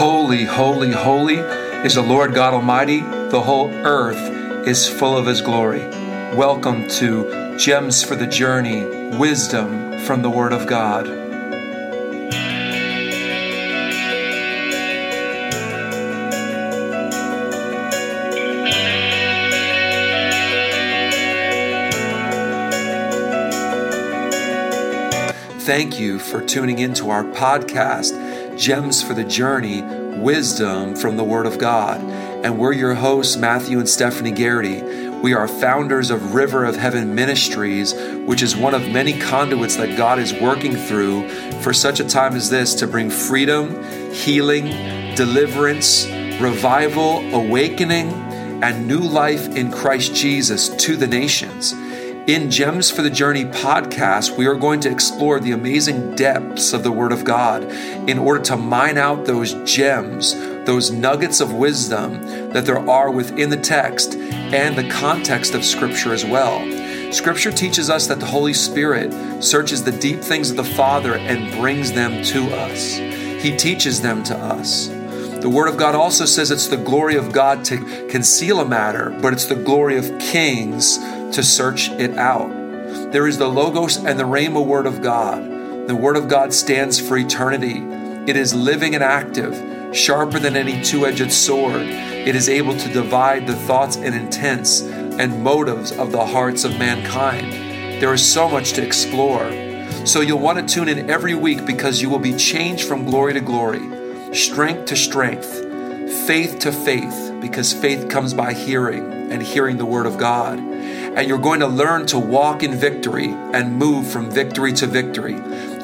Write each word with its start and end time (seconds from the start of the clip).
Holy, 0.00 0.44
holy, 0.44 0.92
holy 0.92 1.36
is 1.84 1.96
the 1.96 2.00
Lord 2.00 2.32
God 2.32 2.54
Almighty. 2.54 3.00
The 3.00 3.42
whole 3.42 3.70
earth 3.84 4.16
is 4.66 4.88
full 4.88 5.14
of 5.14 5.26
His 5.26 5.42
glory. 5.42 5.86
Welcome 6.34 6.88
to 6.88 7.58
Gems 7.58 8.02
for 8.02 8.16
the 8.16 8.26
Journey 8.26 8.86
Wisdom 9.18 9.98
from 9.98 10.22
the 10.22 10.30
Word 10.30 10.54
of 10.54 10.66
God. 10.66 11.06
Thank 25.60 26.00
you 26.00 26.18
for 26.18 26.40
tuning 26.40 26.78
into 26.78 27.10
our 27.10 27.22
podcast, 27.22 28.29
Gems 28.60 29.02
for 29.02 29.14
the 29.14 29.24
Journey 29.24 29.80
Wisdom 30.20 30.94
from 30.94 31.16
the 31.16 31.24
Word 31.24 31.46
of 31.46 31.56
God. 31.56 31.98
And 32.44 32.58
we're 32.58 32.74
your 32.74 32.92
hosts, 32.92 33.38
Matthew 33.38 33.78
and 33.78 33.88
Stephanie 33.88 34.32
Gerrity. 34.32 35.22
We 35.22 35.32
are 35.32 35.48
founders 35.48 36.10
of 36.10 36.34
River 36.34 36.66
of 36.66 36.76
Heaven 36.76 37.14
Ministries, 37.14 37.94
which 38.26 38.42
is 38.42 38.54
one 38.54 38.74
of 38.74 38.86
many 38.90 39.18
conduits 39.18 39.76
that 39.76 39.96
God 39.96 40.18
is 40.18 40.34
working 40.34 40.76
through 40.76 41.26
for 41.62 41.72
such 41.72 42.00
a 42.00 42.04
time 42.04 42.34
as 42.34 42.50
this 42.50 42.74
to 42.74 42.86
bring 42.86 43.08
freedom, 43.08 43.82
healing, 44.12 44.66
deliverance, 45.14 46.06
revival, 46.38 47.34
awakening, 47.34 48.12
and 48.62 48.86
new 48.86 49.00
life 49.00 49.56
in 49.56 49.72
Christ 49.72 50.14
Jesus 50.14 50.68
to 50.68 50.96
the 50.96 51.06
nations. 51.06 51.72
In 52.30 52.48
Gems 52.48 52.92
for 52.92 53.02
the 53.02 53.10
Journey 53.10 53.44
podcast, 53.44 54.36
we 54.36 54.46
are 54.46 54.54
going 54.54 54.78
to 54.82 54.88
explore 54.88 55.40
the 55.40 55.50
amazing 55.50 56.14
depths 56.14 56.72
of 56.72 56.84
the 56.84 56.92
Word 56.92 57.10
of 57.10 57.24
God 57.24 57.64
in 58.08 58.20
order 58.20 58.40
to 58.44 58.56
mine 58.56 58.98
out 58.98 59.24
those 59.24 59.54
gems, 59.68 60.36
those 60.64 60.92
nuggets 60.92 61.40
of 61.40 61.52
wisdom 61.52 62.22
that 62.52 62.66
there 62.66 62.88
are 62.88 63.10
within 63.10 63.50
the 63.50 63.56
text 63.56 64.14
and 64.14 64.78
the 64.78 64.88
context 64.88 65.54
of 65.54 65.64
Scripture 65.64 66.12
as 66.12 66.24
well. 66.24 66.60
Scripture 67.12 67.50
teaches 67.50 67.90
us 67.90 68.06
that 68.06 68.20
the 68.20 68.26
Holy 68.26 68.54
Spirit 68.54 69.12
searches 69.42 69.82
the 69.82 69.90
deep 69.90 70.20
things 70.20 70.52
of 70.52 70.56
the 70.56 70.62
Father 70.62 71.16
and 71.16 71.50
brings 71.54 71.90
them 71.90 72.22
to 72.26 72.44
us. 72.54 72.94
He 72.94 73.56
teaches 73.56 74.02
them 74.02 74.22
to 74.22 74.36
us. 74.36 74.86
The 74.86 75.50
Word 75.50 75.66
of 75.66 75.76
God 75.76 75.96
also 75.96 76.26
says 76.26 76.52
it's 76.52 76.68
the 76.68 76.76
glory 76.76 77.16
of 77.16 77.32
God 77.32 77.64
to 77.64 78.06
conceal 78.06 78.60
a 78.60 78.64
matter, 78.64 79.10
but 79.20 79.32
it's 79.32 79.46
the 79.46 79.56
glory 79.56 79.98
of 79.98 80.16
kings 80.20 80.96
to 81.32 81.42
search 81.42 81.90
it 81.90 82.16
out. 82.18 82.48
There 83.12 83.26
is 83.26 83.38
the 83.38 83.48
Logos 83.48 83.96
and 83.96 84.18
the 84.18 84.24
Rhema 84.24 84.64
Word 84.64 84.86
of 84.86 85.02
God. 85.02 85.44
The 85.88 85.96
Word 85.96 86.16
of 86.16 86.28
God 86.28 86.52
stands 86.52 87.00
for 87.00 87.16
eternity. 87.16 87.78
It 88.30 88.36
is 88.36 88.54
living 88.54 88.94
and 88.94 89.02
active, 89.02 89.96
sharper 89.96 90.38
than 90.38 90.56
any 90.56 90.82
two 90.82 91.06
edged 91.06 91.32
sword. 91.32 91.82
It 91.82 92.36
is 92.36 92.48
able 92.48 92.76
to 92.76 92.92
divide 92.92 93.46
the 93.46 93.56
thoughts 93.56 93.96
and 93.96 94.14
intents 94.14 94.82
and 94.82 95.42
motives 95.42 95.92
of 95.92 96.12
the 96.12 96.24
hearts 96.24 96.64
of 96.64 96.78
mankind. 96.78 97.52
There 98.00 98.14
is 98.14 98.24
so 98.24 98.48
much 98.48 98.72
to 98.74 98.82
explore. 98.82 99.50
So 100.06 100.20
you'll 100.20 100.38
want 100.38 100.66
to 100.66 100.74
tune 100.74 100.88
in 100.88 101.10
every 101.10 101.34
week 101.34 101.66
because 101.66 102.00
you 102.00 102.08
will 102.08 102.18
be 102.18 102.34
changed 102.34 102.88
from 102.88 103.04
glory 103.04 103.34
to 103.34 103.40
glory, 103.40 104.34
strength 104.34 104.86
to 104.86 104.96
strength, 104.96 105.50
faith 106.26 106.58
to 106.60 106.72
faith, 106.72 107.34
because 107.40 107.72
faith 107.72 108.08
comes 108.08 108.32
by 108.32 108.52
hearing 108.52 109.32
and 109.32 109.42
hearing 109.42 109.76
the 109.76 109.86
Word 109.86 110.06
of 110.06 110.18
God. 110.18 110.69
And 111.16 111.28
you're 111.28 111.38
going 111.38 111.60
to 111.60 111.66
learn 111.66 112.06
to 112.06 112.18
walk 112.18 112.62
in 112.62 112.74
victory 112.74 113.28
and 113.28 113.76
move 113.76 114.10
from 114.10 114.30
victory 114.30 114.72
to 114.74 114.86
victory 114.86 115.36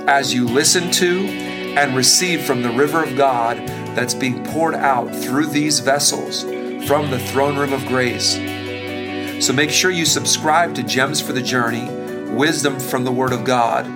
as 0.07 0.33
you 0.33 0.47
listen 0.47 0.91
to 0.93 1.27
and 1.77 1.97
receive 1.97 2.43
from 2.43 2.63
the 2.63 2.71
river 2.71 3.03
of 3.03 3.17
God 3.17 3.57
that's 3.97 4.15
being 4.15 4.45
poured 4.45 4.75
out 4.75 5.15
through 5.15 5.47
these 5.47 5.81
vessels 5.81 6.43
from 6.87 7.11
the 7.11 7.19
throne 7.19 7.57
room 7.57 7.73
of 7.73 7.85
grace. 7.87 8.35
So 9.45 9.53
make 9.53 9.71
sure 9.71 9.91
you 9.91 10.07
subscribe 10.07 10.75
to 10.77 10.83
Gems 10.83 11.21
for 11.21 11.33
the 11.33 11.43
Journey, 11.43 11.91
Wisdom 12.31 12.81
from 12.81 13.05
the 13.05 13.13
Word 13.13 13.33
of 13.33 13.45
God 13.45 13.87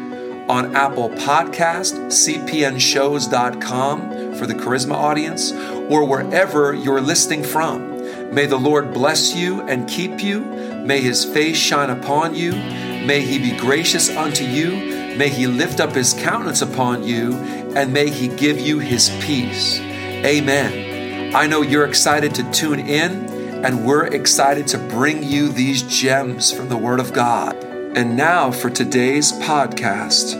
on 0.50 0.74
Apple 0.74 1.10
Podcast, 1.10 2.10
cpnshows.com 2.10 4.34
for 4.34 4.46
the 4.46 4.54
Charisma 4.54 4.94
audience, 4.94 5.52
or 5.52 6.04
wherever 6.04 6.74
you're 6.74 7.00
listening 7.00 7.44
from. 7.44 8.34
May 8.34 8.46
the 8.46 8.58
Lord 8.58 8.92
bless 8.92 9.32
you 9.34 9.60
and 9.62 9.88
keep 9.88 10.20
you. 10.20 10.42
May 10.84 11.00
his 11.00 11.24
face 11.24 11.56
shine 11.56 11.90
upon 11.90 12.34
you. 12.34 12.52
May 12.52 13.20
he 13.20 13.38
be 13.38 13.56
gracious 13.56 14.08
unto 14.10 14.44
you. 14.44 15.16
May 15.16 15.28
he 15.28 15.46
lift 15.46 15.80
up 15.80 15.92
his 15.92 16.14
countenance 16.14 16.62
upon 16.62 17.02
you. 17.04 17.34
And 17.76 17.92
may 17.92 18.10
he 18.10 18.28
give 18.28 18.58
you 18.58 18.78
his 18.78 19.08
peace. 19.20 19.78
Amen. 19.78 21.34
I 21.34 21.46
know 21.46 21.62
you're 21.62 21.86
excited 21.86 22.34
to 22.36 22.50
tune 22.50 22.80
in, 22.80 23.64
and 23.64 23.86
we're 23.86 24.06
excited 24.06 24.66
to 24.68 24.78
bring 24.78 25.22
you 25.22 25.48
these 25.48 25.82
gems 25.82 26.50
from 26.50 26.68
the 26.68 26.76
Word 26.76 26.98
of 26.98 27.12
God. 27.12 27.56
And 27.62 28.16
now 28.16 28.50
for 28.50 28.70
today's 28.70 29.32
podcast. 29.32 30.34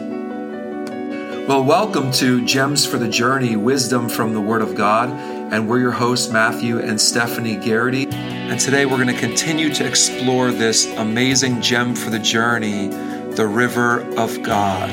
Well, 1.47 1.65
welcome 1.65 2.12
to 2.12 2.45
Gems 2.45 2.87
for 2.87 2.99
the 2.99 3.09
Journey 3.09 3.57
Wisdom 3.57 4.09
from 4.09 4.34
the 4.34 4.41
Word 4.41 4.62
of 4.62 4.75
God 4.75 5.11
and 5.50 5.69
we're 5.69 5.81
your 5.81 5.91
hosts, 5.91 6.31
Matthew 6.31 6.78
and 6.78 7.00
Stephanie 7.00 7.56
Gerrity. 7.56 8.12
And 8.12 8.61
today 8.61 8.87
we're 8.87 9.03
going 9.03 9.09
to 9.09 9.21
continue 9.21 9.75
to 9.75 9.84
explore 9.84 10.53
this 10.53 10.87
amazing 10.97 11.61
gem 11.61 11.97
for 11.97 12.11
the 12.11 12.21
journey, 12.21 12.87
the 13.33 13.49
River 13.49 14.03
of 14.16 14.43
God. 14.44 14.91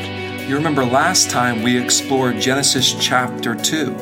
You 0.48 0.56
remember 0.56 0.84
last 0.84 1.30
time 1.30 1.62
we 1.62 1.80
explored 1.80 2.40
Genesis 2.40 2.96
chapter 3.00 3.54
2. 3.54 3.94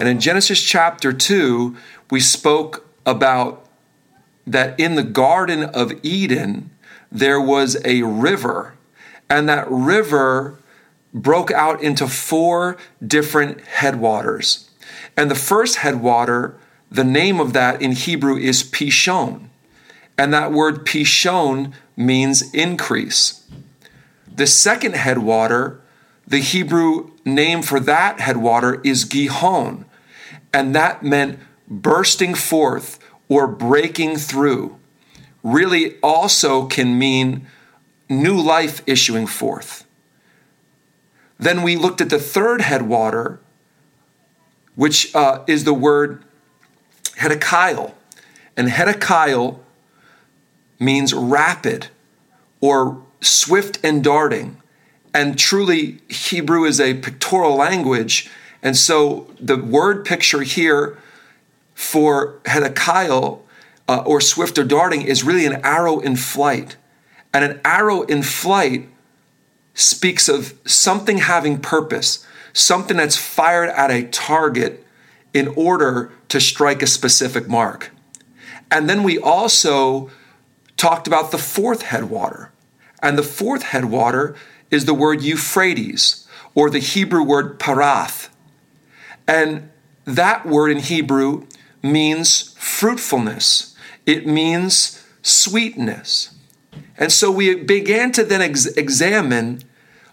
And 0.00 0.08
in 0.08 0.20
Genesis 0.20 0.62
chapter 0.62 1.12
2, 1.12 1.76
we 2.10 2.20
spoke 2.20 2.88
about 3.04 3.66
that 4.46 4.80
in 4.80 4.94
the 4.94 5.02
Garden 5.02 5.64
of 5.64 5.92
Eden, 6.02 6.70
there 7.12 7.40
was 7.40 7.76
a 7.84 8.04
river, 8.04 8.72
and 9.28 9.46
that 9.50 9.70
river 9.70 10.59
broke 11.12 11.50
out 11.50 11.82
into 11.82 12.06
four 12.06 12.76
different 13.04 13.60
headwaters. 13.62 14.70
And 15.16 15.30
the 15.30 15.34
first 15.34 15.76
headwater, 15.76 16.56
the 16.90 17.04
name 17.04 17.40
of 17.40 17.52
that 17.52 17.82
in 17.82 17.92
Hebrew 17.92 18.36
is 18.36 18.62
Pishon. 18.62 19.48
And 20.16 20.32
that 20.34 20.52
word 20.52 20.84
Pishon 20.84 21.72
means 21.96 22.52
increase. 22.54 23.44
The 24.32 24.46
second 24.46 24.94
headwater, 24.94 25.80
the 26.26 26.38
Hebrew 26.38 27.10
name 27.24 27.62
for 27.62 27.80
that 27.80 28.20
headwater 28.20 28.80
is 28.82 29.04
Gihon. 29.04 29.84
And 30.52 30.74
that 30.74 31.02
meant 31.02 31.38
bursting 31.68 32.34
forth 32.34 32.98
or 33.28 33.46
breaking 33.46 34.16
through. 34.16 34.76
Really 35.42 35.98
also 36.00 36.66
can 36.66 36.98
mean 36.98 37.46
new 38.08 38.38
life 38.38 38.82
issuing 38.86 39.26
forth. 39.26 39.86
Then 41.40 41.62
we 41.62 41.74
looked 41.74 42.02
at 42.02 42.10
the 42.10 42.18
third 42.18 42.60
headwater, 42.60 43.40
which 44.74 45.14
uh, 45.14 45.42
is 45.46 45.64
the 45.64 45.72
word 45.72 46.22
Hiddekel. 47.16 47.94
And 48.58 48.68
Hiddekel 48.68 49.58
means 50.78 51.14
rapid 51.14 51.88
or 52.60 53.02
swift 53.22 53.78
and 53.82 54.04
darting. 54.04 54.60
And 55.14 55.38
truly, 55.38 56.02
Hebrew 56.08 56.64
is 56.64 56.78
a 56.78 56.94
pictorial 56.94 57.56
language. 57.56 58.30
And 58.62 58.76
so 58.76 59.26
the 59.40 59.56
word 59.56 60.04
picture 60.04 60.42
here 60.42 60.98
for 61.74 62.38
Hiddekel 62.44 63.40
uh, 63.88 64.02
or 64.04 64.20
swift 64.20 64.58
or 64.58 64.64
darting 64.64 65.00
is 65.00 65.24
really 65.24 65.46
an 65.46 65.64
arrow 65.64 66.00
in 66.00 66.16
flight. 66.16 66.76
And 67.32 67.44
an 67.44 67.60
arrow 67.64 68.02
in 68.02 68.22
flight 68.22 68.89
speaks 69.74 70.28
of 70.28 70.54
something 70.64 71.18
having 71.18 71.58
purpose, 71.58 72.26
something 72.52 72.96
that's 72.96 73.16
fired 73.16 73.70
at 73.70 73.90
a 73.90 74.04
target 74.04 74.84
in 75.32 75.48
order 75.48 76.12
to 76.28 76.40
strike 76.40 76.82
a 76.82 76.86
specific 76.86 77.48
mark. 77.48 77.90
And 78.70 78.88
then 78.88 79.02
we 79.02 79.18
also 79.18 80.10
talked 80.76 81.06
about 81.06 81.30
the 81.30 81.38
fourth 81.38 81.82
headwater. 81.82 82.52
And 83.02 83.16
the 83.16 83.22
fourth 83.22 83.62
headwater 83.62 84.36
is 84.70 84.84
the 84.84 84.94
word 84.94 85.22
Euphrates, 85.22 86.26
or 86.54 86.70
the 86.70 86.78
Hebrew 86.78 87.22
word 87.22 87.58
parath. 87.58 88.28
And 89.26 89.70
that 90.04 90.46
word 90.46 90.70
in 90.70 90.78
Hebrew 90.78 91.46
means 91.82 92.54
fruitfulness, 92.58 93.74
it 94.06 94.26
means 94.26 95.04
sweetness. 95.22 96.34
And 97.00 97.10
so 97.10 97.30
we 97.30 97.54
began 97.54 98.12
to 98.12 98.24
then 98.24 98.42
ex- 98.42 98.66
examine 98.66 99.62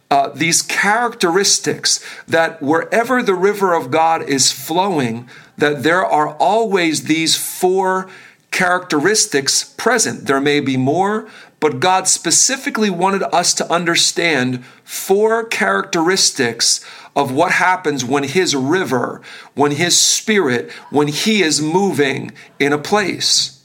uh, 0.10 0.30
these 0.30 0.62
characteristics 0.62 2.04
that 2.28 2.62
wherever 2.62 3.22
the 3.22 3.36
river 3.36 3.74
of 3.74 3.92
God 3.92 4.28
is 4.28 4.54
flowing, 4.54 5.30
that 5.58 5.84
there 5.84 6.06
are 6.06 6.30
always 6.36 7.04
these 7.04 7.36
four 7.36 8.10
characteristics 8.52 9.66
present. 9.76 10.26
There 10.26 10.40
may 10.40 10.62
be 10.62 10.78
more, 10.78 11.30
but 11.60 11.82
God 11.82 12.08
specifically 12.08 12.90
wanted 12.90 13.24
us 13.24 13.54
to 13.56 13.72
understand 13.72 14.64
four 14.86 15.44
characteristics 15.44 16.86
of 17.16 17.34
what 17.34 17.54
happens 17.54 18.06
when 18.06 18.24
His 18.24 18.56
river, 18.56 19.22
when 19.56 19.72
His 19.72 20.00
Spirit, 20.00 20.72
when 20.90 21.10
He 21.10 21.42
is 21.42 21.62
moving 21.62 22.32
in 22.60 22.72
a 22.72 22.78
place. 22.78 23.62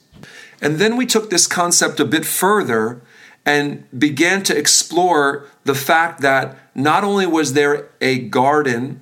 And 0.60 0.78
then 0.78 0.96
we 0.96 1.06
took 1.06 1.30
this 1.30 1.46
concept 1.46 2.00
a 2.00 2.04
bit 2.04 2.24
further 2.24 3.00
and 3.44 3.86
began 3.98 4.42
to 4.44 4.56
explore 4.56 5.46
the 5.64 5.74
fact 5.74 6.20
that 6.20 6.56
not 6.74 7.04
only 7.04 7.26
was 7.26 7.52
there 7.52 7.88
a 8.00 8.18
garden 8.18 9.00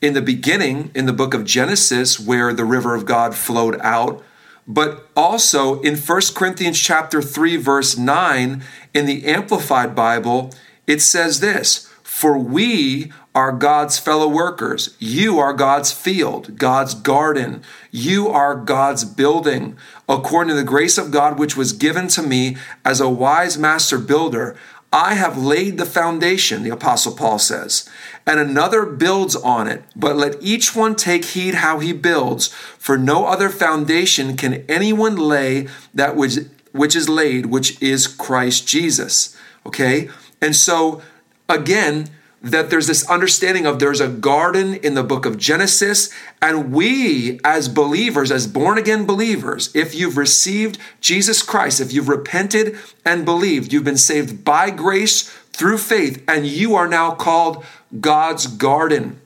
in 0.00 0.14
the 0.14 0.22
beginning 0.22 0.90
in 0.94 1.06
the 1.06 1.12
book 1.12 1.34
of 1.34 1.44
Genesis 1.44 2.20
where 2.20 2.52
the 2.52 2.64
river 2.64 2.94
of 2.94 3.06
God 3.06 3.34
flowed 3.34 3.80
out, 3.80 4.22
but 4.66 5.08
also 5.16 5.80
in 5.80 5.96
1 5.96 6.20
Corinthians 6.34 6.78
chapter 6.78 7.22
3 7.22 7.56
verse 7.56 7.96
9 7.96 8.62
in 8.94 9.06
the 9.06 9.24
amplified 9.26 9.94
Bible, 9.94 10.52
it 10.86 11.00
says 11.00 11.40
this, 11.40 11.87
"For 12.18 12.36
we 12.36 13.12
are 13.32 13.52
God's 13.52 13.96
fellow 13.96 14.26
workers. 14.26 14.96
You 14.98 15.38
are 15.38 15.52
God's 15.52 15.92
field, 15.92 16.58
God's 16.58 16.94
garden. 16.94 17.62
You 17.92 18.28
are 18.28 18.56
God's 18.56 19.04
building. 19.04 19.76
According 20.08 20.48
to 20.48 20.56
the 20.56 20.72
grace 20.74 20.98
of 20.98 21.12
God 21.12 21.38
which 21.38 21.56
was 21.56 21.72
given 21.72 22.08
to 22.08 22.22
me 22.22 22.56
as 22.84 23.00
a 23.00 23.08
wise 23.08 23.56
master 23.56 23.98
builder, 23.98 24.56
I 24.92 25.14
have 25.14 25.38
laid 25.38 25.78
the 25.78 25.86
foundation, 25.86 26.64
the 26.64 26.70
Apostle 26.70 27.12
Paul 27.12 27.38
says, 27.38 27.88
and 28.26 28.40
another 28.40 28.84
builds 28.84 29.36
on 29.36 29.68
it. 29.68 29.84
But 29.94 30.16
let 30.16 30.42
each 30.42 30.74
one 30.74 30.96
take 30.96 31.24
heed 31.24 31.54
how 31.54 31.78
he 31.78 31.92
builds, 31.92 32.48
for 32.78 32.98
no 32.98 33.26
other 33.26 33.48
foundation 33.48 34.36
can 34.36 34.64
anyone 34.68 35.14
lay 35.14 35.68
that 35.94 36.16
which, 36.16 36.38
which 36.72 36.96
is 36.96 37.08
laid, 37.08 37.46
which 37.46 37.80
is 37.80 38.08
Christ 38.08 38.66
Jesus. 38.66 39.36
Okay? 39.64 40.08
And 40.40 40.56
so, 40.56 41.00
again, 41.48 42.08
that 42.40 42.70
there's 42.70 42.86
this 42.86 43.08
understanding 43.10 43.66
of 43.66 43.78
there's 43.78 44.00
a 44.00 44.08
garden 44.08 44.74
in 44.74 44.94
the 44.94 45.02
book 45.02 45.26
of 45.26 45.38
Genesis, 45.38 46.12
and 46.40 46.72
we 46.72 47.40
as 47.42 47.68
believers, 47.68 48.30
as 48.30 48.46
born 48.46 48.78
again 48.78 49.06
believers, 49.06 49.74
if 49.74 49.94
you've 49.94 50.16
received 50.16 50.78
Jesus 51.00 51.42
Christ, 51.42 51.80
if 51.80 51.92
you've 51.92 52.08
repented 52.08 52.78
and 53.04 53.24
believed, 53.24 53.72
you've 53.72 53.84
been 53.84 53.96
saved 53.96 54.44
by 54.44 54.70
grace 54.70 55.28
through 55.52 55.78
faith, 55.78 56.22
and 56.28 56.46
you 56.46 56.76
are 56.76 56.86
now 56.86 57.10
called 57.10 57.64
God's 58.00 58.46
garden. 58.46 59.20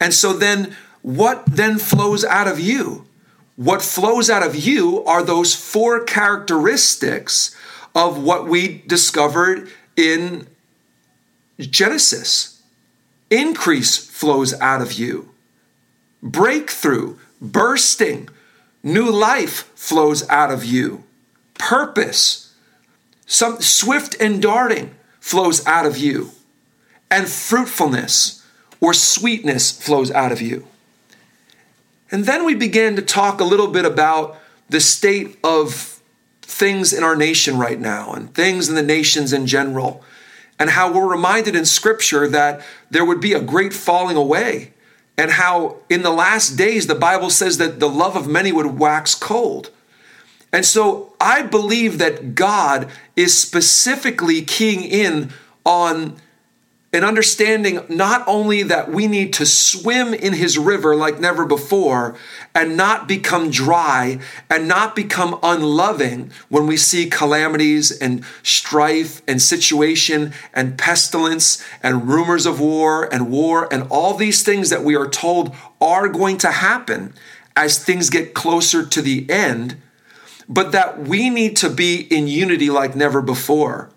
And 0.00 0.14
so 0.14 0.32
then, 0.32 0.76
what 1.02 1.44
then 1.46 1.78
flows 1.78 2.24
out 2.24 2.46
of 2.46 2.60
you? 2.60 3.06
What 3.56 3.82
flows 3.82 4.30
out 4.30 4.44
of 4.44 4.54
you 4.54 5.04
are 5.04 5.22
those 5.22 5.54
four 5.54 6.04
characteristics 6.04 7.56
of 7.94 8.22
what 8.22 8.46
we 8.46 8.82
discovered 8.86 9.70
in 9.96 10.46
Genesis. 11.58 12.62
Increase 13.30 13.96
flows 13.96 14.58
out 14.60 14.80
of 14.80 14.92
you. 14.92 15.30
Breakthrough, 16.22 17.16
bursting, 17.40 18.28
new 18.82 19.10
life 19.10 19.70
flows 19.74 20.28
out 20.28 20.50
of 20.50 20.64
you. 20.64 21.04
Purpose, 21.54 22.54
some 23.26 23.60
swift 23.60 24.16
and 24.20 24.40
darting 24.40 24.94
flows 25.20 25.66
out 25.66 25.86
of 25.86 25.96
you. 25.96 26.30
And 27.10 27.28
fruitfulness 27.28 28.44
or 28.80 28.92
sweetness 28.92 29.70
flows 29.70 30.10
out 30.10 30.32
of 30.32 30.40
you. 30.40 30.66
And 32.10 32.24
then 32.24 32.44
we 32.44 32.54
began 32.54 32.96
to 32.96 33.02
talk 33.02 33.40
a 33.40 33.44
little 33.44 33.68
bit 33.68 33.84
about 33.84 34.36
the 34.68 34.80
state 34.80 35.38
of 35.42 36.00
things 36.42 36.92
in 36.92 37.02
our 37.02 37.16
nation 37.16 37.58
right 37.58 37.80
now 37.80 38.12
and 38.12 38.32
things 38.34 38.68
in 38.68 38.74
the 38.74 38.82
nations 38.82 39.32
in 39.32 39.46
general 39.46 40.04
and 40.58 40.70
how 40.70 40.92
we're 40.92 41.10
reminded 41.10 41.56
in 41.56 41.64
Scripture 41.64 42.28
that 42.28 42.64
there 42.90 43.04
would 43.04 43.20
be 43.20 43.32
a 43.32 43.40
great 43.40 43.72
falling 43.72 44.16
away, 44.16 44.72
and 45.16 45.32
how 45.32 45.76
in 45.88 46.02
the 46.02 46.10
last 46.10 46.50
days 46.56 46.86
the 46.86 46.94
Bible 46.94 47.30
says 47.30 47.58
that 47.58 47.80
the 47.80 47.88
love 47.88 48.16
of 48.16 48.26
many 48.28 48.52
would 48.52 48.78
wax 48.78 49.14
cold. 49.14 49.70
And 50.52 50.64
so 50.64 51.12
I 51.20 51.42
believe 51.42 51.98
that 51.98 52.34
God 52.34 52.88
is 53.16 53.36
specifically 53.36 54.42
keying 54.42 54.82
in 54.82 55.32
on 55.64 56.16
and 56.94 57.04
understanding 57.04 57.84
not 57.88 58.22
only 58.28 58.62
that 58.62 58.88
we 58.88 59.08
need 59.08 59.32
to 59.32 59.44
swim 59.44 60.14
in 60.14 60.32
his 60.32 60.56
river 60.56 60.94
like 60.94 61.18
never 61.18 61.44
before 61.44 62.16
and 62.54 62.76
not 62.76 63.08
become 63.08 63.50
dry 63.50 64.18
and 64.48 64.68
not 64.68 64.94
become 64.94 65.36
unloving 65.42 66.30
when 66.48 66.68
we 66.68 66.76
see 66.76 67.10
calamities 67.10 67.90
and 67.90 68.24
strife 68.44 69.20
and 69.26 69.42
situation 69.42 70.32
and 70.54 70.78
pestilence 70.78 71.62
and 71.82 72.08
rumors 72.08 72.46
of 72.46 72.60
war 72.60 73.12
and 73.12 73.28
war 73.28 73.66
and 73.72 73.88
all 73.90 74.14
these 74.14 74.44
things 74.44 74.70
that 74.70 74.84
we 74.84 74.94
are 74.94 75.08
told 75.08 75.52
are 75.80 76.08
going 76.08 76.38
to 76.38 76.50
happen 76.50 77.12
as 77.56 77.82
things 77.82 78.08
get 78.08 78.34
closer 78.34 78.86
to 78.86 79.02
the 79.02 79.28
end, 79.28 79.76
but 80.48 80.70
that 80.70 81.00
we 81.00 81.28
need 81.28 81.56
to 81.56 81.68
be 81.68 82.02
in 82.02 82.28
unity 82.28 82.70
like 82.70 82.94
never 82.94 83.20
before 83.20 83.90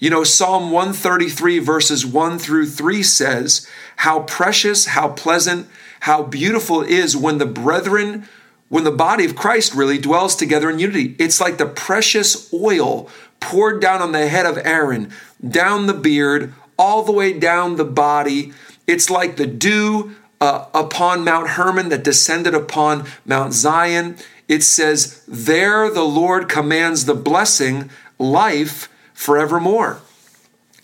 you 0.00 0.08
know, 0.08 0.24
Psalm 0.24 0.70
133, 0.70 1.58
verses 1.58 2.06
1 2.06 2.38
through 2.38 2.66
3 2.66 3.02
says, 3.02 3.68
How 3.96 4.20
precious, 4.20 4.86
how 4.86 5.10
pleasant, 5.10 5.68
how 6.00 6.22
beautiful 6.22 6.80
it 6.82 6.90
is 6.90 7.14
when 7.14 7.36
the 7.36 7.46
brethren, 7.46 8.26
when 8.70 8.84
the 8.84 8.90
body 8.90 9.26
of 9.26 9.36
Christ 9.36 9.74
really 9.74 9.98
dwells 9.98 10.34
together 10.34 10.70
in 10.70 10.78
unity. 10.78 11.14
It's 11.18 11.38
like 11.38 11.58
the 11.58 11.66
precious 11.66 12.52
oil 12.52 13.10
poured 13.40 13.82
down 13.82 14.00
on 14.00 14.12
the 14.12 14.26
head 14.26 14.46
of 14.46 14.58
Aaron, 14.64 15.12
down 15.46 15.86
the 15.86 15.94
beard, 15.94 16.54
all 16.78 17.02
the 17.02 17.12
way 17.12 17.38
down 17.38 17.76
the 17.76 17.84
body. 17.84 18.54
It's 18.86 19.10
like 19.10 19.36
the 19.36 19.46
dew 19.46 20.16
uh, 20.40 20.64
upon 20.72 21.24
Mount 21.24 21.48
Hermon 21.50 21.90
that 21.90 22.02
descended 22.02 22.54
upon 22.54 23.06
Mount 23.26 23.52
Zion. 23.52 24.16
It 24.48 24.62
says, 24.62 25.22
There 25.28 25.90
the 25.90 26.04
Lord 26.04 26.48
commands 26.48 27.04
the 27.04 27.14
blessing, 27.14 27.90
life, 28.18 28.88
forevermore. 29.20 30.00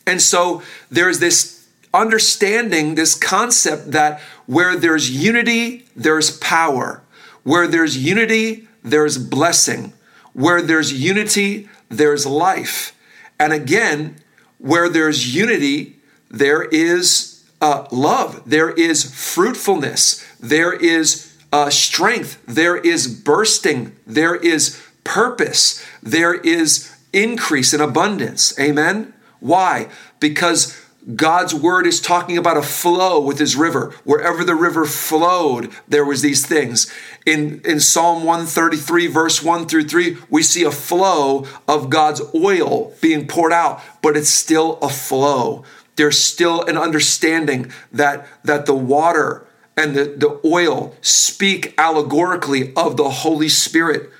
And 0.07 0.21
so 0.21 0.63
there's 0.91 1.21
this 1.21 1.67
understanding, 1.95 2.95
this 2.95 3.15
concept 3.15 3.93
that 3.93 4.21
where 4.45 4.77
there's 4.77 5.11
unity, 5.11 5.87
there's 5.97 6.37
power. 6.37 7.03
Where 7.45 7.67
there's 7.67 7.97
unity, 7.97 8.69
there's 8.85 9.17
blessing. 9.17 9.95
Where 10.35 10.61
there's 10.61 10.93
unity, 10.93 11.71
there's 11.89 12.27
life. 12.27 12.95
And 13.41 13.55
again, 13.55 14.17
where 14.59 14.91
there's 14.91 15.35
unity, 15.35 15.97
there 16.31 16.63
is 16.65 17.43
uh, 17.63 17.87
love, 17.91 18.43
there 18.45 18.71
is 18.71 19.03
fruitfulness, 19.35 20.23
there 20.39 20.75
is 20.75 21.35
uh, 21.53 21.71
strength, 21.71 22.43
there 22.47 22.77
is 22.77 23.09
bursting, 23.09 23.97
there 24.07 24.35
is 24.35 24.83
purpose, 25.05 25.83
there 26.03 26.35
is 26.35 26.96
increase 27.13 27.73
in 27.73 27.81
abundance. 27.81 28.59
Amen? 28.59 29.15
Why? 29.41 29.89
Because 30.21 30.81
God's 31.15 31.55
word 31.55 31.87
is 31.87 32.01
talking 32.01 32.37
about 32.37 32.57
a 32.57 32.63
flow 32.63 33.21
with 33.21 33.39
his 33.39 33.55
river. 33.55 33.95
Wherever 34.03 34.43
the 34.43 34.57
river 34.57 34.85
flowed, 34.85 35.71
there 35.87 36.05
was 36.05 36.21
these 36.21 36.45
things. 36.45 36.93
In, 37.25 37.61
in 37.65 37.79
Psalm 37.79 38.25
133, 38.25 39.07
verse 39.07 39.41
1 39.41 39.69
through 39.69 39.85
3, 39.85 40.17
we 40.29 40.43
see 40.43 40.65
a 40.65 40.73
flow 40.73 41.47
of 41.69 41.91
God's 41.91 42.23
oil 42.35 42.93
being 43.01 43.29
poured 43.29 43.53
out, 43.53 43.81
but 44.03 44.17
it's 44.17 44.29
still 44.29 44.79
a 44.83 44.89
flow. 44.89 45.63
There's 45.95 46.19
still 46.19 46.65
an 46.65 46.77
understanding 46.77 47.71
that, 47.93 48.27
that 48.43 48.67
the 48.67 48.75
water 48.75 49.47
and 49.77 49.95
the, 49.95 50.05
the 50.05 50.41
oil 50.45 50.97
speak 51.03 51.73
allegorically 51.79 52.75
of 52.75 52.97
the 52.97 53.11
Holy 53.11 53.49
Spirit 53.49 54.11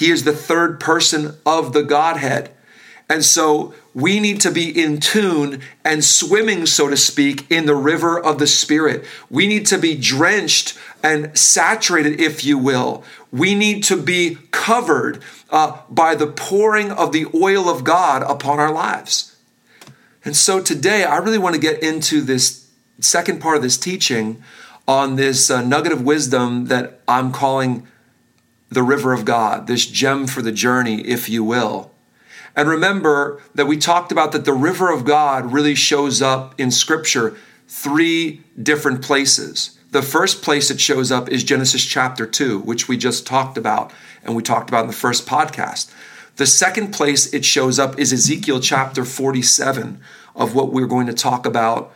he 0.00 0.10
is 0.10 0.24
the 0.24 0.32
third 0.32 0.80
person 0.80 1.36
of 1.44 1.74
the 1.74 1.82
Godhead. 1.82 2.50
And 3.10 3.22
so 3.22 3.74
we 3.92 4.18
need 4.18 4.40
to 4.40 4.50
be 4.50 4.70
in 4.70 4.98
tune 4.98 5.60
and 5.84 6.02
swimming, 6.02 6.64
so 6.64 6.88
to 6.88 6.96
speak, 6.96 7.44
in 7.50 7.66
the 7.66 7.74
river 7.74 8.18
of 8.18 8.38
the 8.38 8.46
Spirit. 8.46 9.04
We 9.28 9.46
need 9.46 9.66
to 9.66 9.76
be 9.76 9.94
drenched 9.94 10.78
and 11.02 11.36
saturated, 11.36 12.18
if 12.18 12.44
you 12.44 12.56
will. 12.56 13.04
We 13.30 13.54
need 13.54 13.84
to 13.84 14.00
be 14.00 14.38
covered 14.52 15.22
uh, 15.50 15.82
by 15.90 16.14
the 16.14 16.28
pouring 16.28 16.90
of 16.90 17.12
the 17.12 17.26
oil 17.34 17.68
of 17.68 17.84
God 17.84 18.22
upon 18.22 18.58
our 18.58 18.72
lives. 18.72 19.36
And 20.24 20.34
so 20.34 20.62
today, 20.62 21.04
I 21.04 21.18
really 21.18 21.36
want 21.36 21.56
to 21.56 21.60
get 21.60 21.82
into 21.82 22.22
this 22.22 22.70
second 23.00 23.42
part 23.42 23.56
of 23.56 23.62
this 23.62 23.76
teaching 23.76 24.42
on 24.88 25.16
this 25.16 25.50
uh, 25.50 25.60
nugget 25.60 25.92
of 25.92 26.00
wisdom 26.00 26.68
that 26.68 27.00
I'm 27.06 27.32
calling 27.32 27.86
the 28.70 28.82
river 28.82 29.12
of 29.12 29.24
God, 29.24 29.66
this 29.66 29.86
gem 29.86 30.26
for 30.26 30.42
the 30.42 30.52
journey, 30.52 31.00
if 31.02 31.28
you 31.28 31.42
will. 31.42 31.90
And 32.56 32.68
remember 32.68 33.40
that 33.54 33.66
we 33.66 33.76
talked 33.76 34.12
about 34.12 34.32
that 34.32 34.44
the 34.44 34.52
river 34.52 34.92
of 34.92 35.04
God 35.04 35.52
really 35.52 35.74
shows 35.74 36.22
up 36.22 36.58
in 36.58 36.70
Scripture 36.70 37.36
three 37.68 38.42
different 38.60 39.02
places. 39.02 39.78
The 39.90 40.02
first 40.02 40.42
place 40.42 40.70
it 40.70 40.80
shows 40.80 41.10
up 41.10 41.28
is 41.28 41.42
Genesis 41.42 41.84
chapter 41.84 42.26
2, 42.26 42.60
which 42.60 42.88
we 42.88 42.96
just 42.96 43.26
talked 43.26 43.56
about 43.56 43.92
and 44.22 44.36
we 44.36 44.42
talked 44.42 44.68
about 44.68 44.82
in 44.82 44.86
the 44.86 44.92
first 44.92 45.26
podcast. 45.26 45.92
The 46.36 46.46
second 46.46 46.92
place 46.92 47.32
it 47.32 47.44
shows 47.44 47.78
up 47.78 47.98
is 47.98 48.12
Ezekiel 48.12 48.60
chapter 48.60 49.04
47 49.04 50.00
of 50.34 50.54
what 50.54 50.72
we're 50.72 50.86
going 50.86 51.06
to 51.06 51.12
talk 51.12 51.44
about 51.44 51.92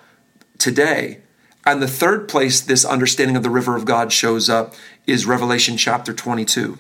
today. 0.58 1.20
And 1.66 1.82
the 1.82 1.88
third 1.88 2.28
place 2.28 2.60
this 2.60 2.84
understanding 2.84 3.36
of 3.36 3.42
the 3.42 3.50
river 3.50 3.76
of 3.76 3.84
God 3.84 4.12
shows 4.12 4.48
up 4.50 4.74
is 5.06 5.26
Revelation 5.26 5.76
chapter 5.76 6.12
22. 6.12 6.78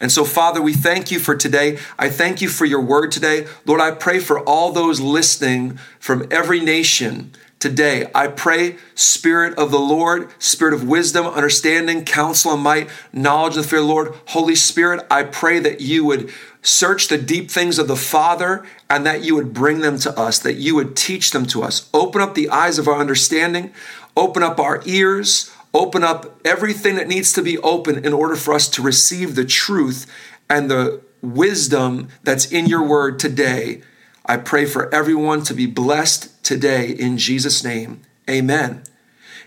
And 0.00 0.12
so, 0.12 0.24
Father, 0.24 0.62
we 0.62 0.72
thank 0.72 1.10
you 1.10 1.18
for 1.18 1.34
today. 1.34 1.78
I 1.98 2.08
thank 2.08 2.40
you 2.40 2.48
for 2.48 2.64
your 2.64 2.80
word 2.80 3.10
today. 3.12 3.46
Lord, 3.64 3.80
I 3.80 3.90
pray 3.90 4.18
for 4.18 4.40
all 4.40 4.72
those 4.72 5.00
listening 5.00 5.78
from 5.98 6.26
every 6.30 6.60
nation 6.60 7.32
today. 7.58 8.10
I 8.14 8.28
pray, 8.28 8.76
Spirit 8.94 9.58
of 9.58 9.70
the 9.70 9.78
Lord, 9.78 10.30
Spirit 10.42 10.74
of 10.74 10.86
wisdom, 10.86 11.26
understanding, 11.26 12.04
counsel, 12.04 12.52
and 12.52 12.62
might, 12.62 12.88
knowledge 13.12 13.56
of 13.56 13.64
the 13.64 13.68
fear 13.68 13.80
of 13.80 13.86
the 13.86 13.92
Lord. 13.92 14.14
Holy 14.26 14.54
Spirit, 14.54 15.04
I 15.10 15.24
pray 15.24 15.58
that 15.60 15.80
you 15.80 16.04
would 16.04 16.32
search 16.66 17.06
the 17.06 17.16
deep 17.16 17.48
things 17.48 17.78
of 17.78 17.86
the 17.86 17.96
Father 17.96 18.66
and 18.90 19.06
that 19.06 19.22
you 19.22 19.36
would 19.36 19.54
bring 19.54 19.80
them 19.80 19.98
to 20.00 20.18
us, 20.18 20.40
that 20.40 20.54
you 20.54 20.74
would 20.74 20.96
teach 20.96 21.30
them 21.30 21.46
to 21.46 21.62
us. 21.62 21.88
Open 21.94 22.20
up 22.20 22.34
the 22.34 22.50
eyes 22.50 22.76
of 22.76 22.88
our 22.88 22.98
understanding, 22.98 23.72
open 24.16 24.42
up 24.42 24.58
our 24.58 24.82
ears, 24.84 25.54
open 25.72 26.02
up 26.02 26.40
everything 26.44 26.96
that 26.96 27.06
needs 27.06 27.32
to 27.32 27.40
be 27.40 27.56
open 27.58 28.04
in 28.04 28.12
order 28.12 28.34
for 28.34 28.52
us 28.52 28.68
to 28.68 28.82
receive 28.82 29.36
the 29.36 29.44
truth 29.44 30.12
and 30.50 30.68
the 30.68 31.00
wisdom 31.22 32.08
that's 32.24 32.50
in 32.50 32.66
your 32.66 32.82
word 32.82 33.20
today. 33.20 33.80
I 34.24 34.36
pray 34.36 34.64
for 34.64 34.92
everyone 34.92 35.44
to 35.44 35.54
be 35.54 35.66
blessed 35.66 36.42
today 36.42 36.90
in 36.90 37.16
Jesus' 37.16 37.62
name. 37.62 38.02
Amen. 38.28 38.82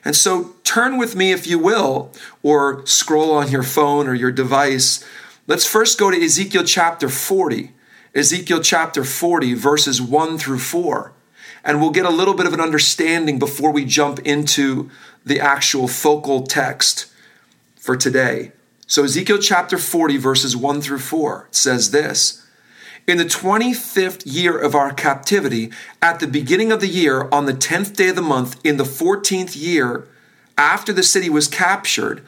And 0.06 0.16
so 0.16 0.56
turn 0.64 0.98
with 0.98 1.18
me, 1.18 1.34
if 1.34 1.46
you 1.46 1.60
will, 1.60 2.14
or 2.42 2.86
scroll 2.86 3.32
on 3.34 3.52
your 3.52 3.64
phone 3.64 4.08
or 4.08 4.14
your 4.14 4.32
device. 4.32 5.04
Let's 5.50 5.65
first 5.65 5.98
go 5.98 6.12
to 6.12 6.24
Ezekiel 6.24 6.63
chapter 6.63 7.10
40. 7.10 7.72
Ezekiel 8.13 8.62
chapter 8.62 9.03
40, 9.03 9.56
verses 9.56 10.00
1 10.00 10.38
through 10.38 10.60
4. 10.60 11.12
And 11.63 11.82
we'll 11.82 11.89
get 11.89 12.06
a 12.06 12.12
little 12.12 12.36
bit 12.36 12.46
of 12.46 12.53
an 12.53 12.62
understanding 12.62 13.39
before 13.39 13.72
we 13.72 13.84
jump 13.84 14.20
into 14.20 14.91
the 15.25 15.39
actual 15.39 15.88
focal 15.88 16.44
text 16.44 17.12
for 17.77 17.98
today. 17.98 18.51
So, 18.86 19.03
Ezekiel 19.03 19.39
chapter 19.39 19.79
40, 19.79 20.18
verses 20.18 20.56
1 20.56 20.82
through 20.82 21.00
4 21.00 21.48
says 21.50 21.89
this 21.89 22.46
in 23.08 23.18
the 23.18 23.25
25th 23.25 24.22
year 24.25 24.56
of 24.56 24.75
our 24.75 24.94
captivity, 24.94 25.72
at 26.00 26.20
the 26.20 26.27
beginning 26.27 26.72
of 26.72 26.79
the 26.79 26.88
year, 26.88 27.27
on 27.32 27.48
the 27.48 27.56
10th 27.56 27.96
day 27.96 28.10
of 28.10 28.15
the 28.15 28.22
month, 28.22 28.63
in 28.63 28.77
the 28.77 28.84
14th 28.84 29.60
year 29.60 30.08
after 30.60 30.94
the 30.94 31.01
city 31.01 31.27
was 31.27 31.48
captured, 31.48 32.24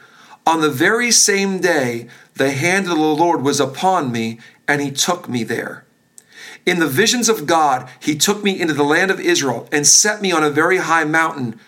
on 0.46 0.60
the 0.60 0.70
very 0.70 1.10
same 1.10 1.60
day, 1.60 2.08
the 2.34 2.50
hand 2.50 2.86
of 2.86 2.96
the 2.96 3.02
Lord 3.02 3.42
was 3.42 3.60
upon 3.60 4.10
me, 4.10 4.40
and 4.66 4.80
he 4.80 4.90
took 4.90 5.28
me 5.28 5.44
there. 5.44 5.84
In 6.64 6.78
the 6.78 6.88
visions 6.88 7.28
of 7.28 7.46
God, 7.46 7.88
he 8.00 8.16
took 8.16 8.42
me 8.42 8.60
into 8.60 8.74
the 8.74 8.84
land 8.84 9.10
of 9.10 9.20
Israel 9.20 9.68
and 9.72 9.86
set 9.86 10.22
me 10.22 10.32
on 10.32 10.44
a 10.44 10.50
very 10.50 10.78
high 10.78 11.04
mountain. 11.04 11.58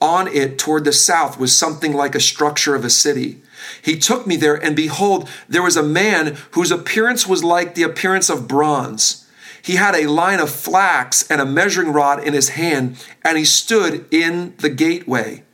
On 0.00 0.26
it, 0.26 0.58
toward 0.58 0.84
the 0.84 0.92
south, 0.92 1.38
was 1.38 1.56
something 1.56 1.92
like 1.92 2.14
a 2.14 2.20
structure 2.20 2.74
of 2.74 2.84
a 2.84 2.90
city. 2.90 3.40
He 3.80 3.96
took 3.96 4.26
me 4.26 4.36
there, 4.36 4.56
and 4.56 4.74
behold, 4.74 5.28
there 5.48 5.62
was 5.62 5.76
a 5.76 5.82
man 5.82 6.36
whose 6.52 6.72
appearance 6.72 7.26
was 7.26 7.44
like 7.44 7.74
the 7.74 7.84
appearance 7.84 8.28
of 8.28 8.48
bronze. 8.48 9.28
He 9.62 9.76
had 9.76 9.94
a 9.94 10.08
line 10.08 10.40
of 10.40 10.50
flax 10.50 11.28
and 11.30 11.40
a 11.40 11.46
measuring 11.46 11.92
rod 11.92 12.24
in 12.24 12.34
his 12.34 12.50
hand, 12.50 13.04
and 13.24 13.38
he 13.38 13.44
stood 13.44 14.04
in 14.12 14.54
the 14.58 14.70
gateway. 14.70 15.44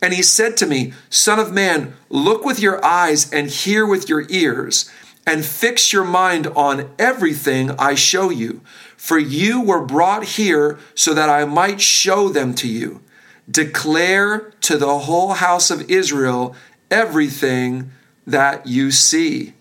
And 0.00 0.14
he 0.14 0.22
said 0.22 0.56
to 0.58 0.66
me, 0.66 0.92
Son 1.10 1.38
of 1.38 1.52
man, 1.52 1.94
look 2.08 2.44
with 2.44 2.60
your 2.60 2.84
eyes 2.84 3.32
and 3.32 3.48
hear 3.48 3.84
with 3.86 4.08
your 4.08 4.24
ears, 4.28 4.90
and 5.26 5.44
fix 5.44 5.92
your 5.92 6.04
mind 6.04 6.46
on 6.48 6.90
everything 6.98 7.72
I 7.72 7.94
show 7.94 8.30
you. 8.30 8.60
For 8.96 9.18
you 9.18 9.60
were 9.60 9.84
brought 9.84 10.24
here 10.24 10.78
so 10.94 11.14
that 11.14 11.28
I 11.28 11.44
might 11.44 11.80
show 11.80 12.28
them 12.28 12.54
to 12.56 12.68
you. 12.68 13.02
Declare 13.50 14.50
to 14.62 14.76
the 14.76 15.00
whole 15.00 15.34
house 15.34 15.70
of 15.70 15.90
Israel 15.90 16.54
everything 16.90 17.90
that 18.26 18.66
you 18.66 18.90
see. 18.90 19.54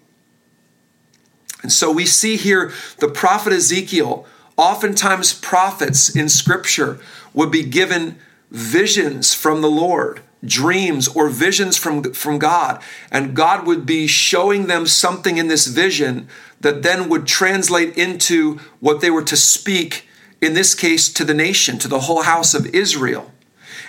And 1.63 1.71
so 1.71 1.91
we 1.91 2.05
see 2.05 2.37
here 2.37 2.71
the 2.99 3.07
prophet 3.07 3.53
Ezekiel, 3.53 4.25
oftentimes 4.55 5.33
prophets 5.33 6.15
in 6.15 6.29
scripture 6.29 6.99
would 7.33 7.51
be 7.51 7.63
given 7.63 8.17
visions 8.51 9.33
from 9.33 9.61
the 9.61 9.69
Lord, 9.69 10.21
dreams 10.47 11.07
or 11.07 11.29
visions 11.29 11.77
from, 11.77 12.13
from 12.13 12.39
God. 12.39 12.81
And 13.11 13.35
God 13.35 13.67
would 13.67 13.85
be 13.85 14.07
showing 14.07 14.67
them 14.67 14.87
something 14.87 15.37
in 15.37 15.47
this 15.47 15.67
vision 15.67 16.27
that 16.59 16.81
then 16.83 17.09
would 17.09 17.27
translate 17.27 17.97
into 17.97 18.59
what 18.79 19.01
they 19.01 19.11
were 19.11 19.23
to 19.23 19.37
speak, 19.37 20.07
in 20.41 20.53
this 20.53 20.73
case, 20.73 21.11
to 21.13 21.23
the 21.23 21.33
nation, 21.33 21.77
to 21.79 21.87
the 21.87 22.01
whole 22.01 22.23
house 22.23 22.53
of 22.53 22.65
Israel. 22.67 23.31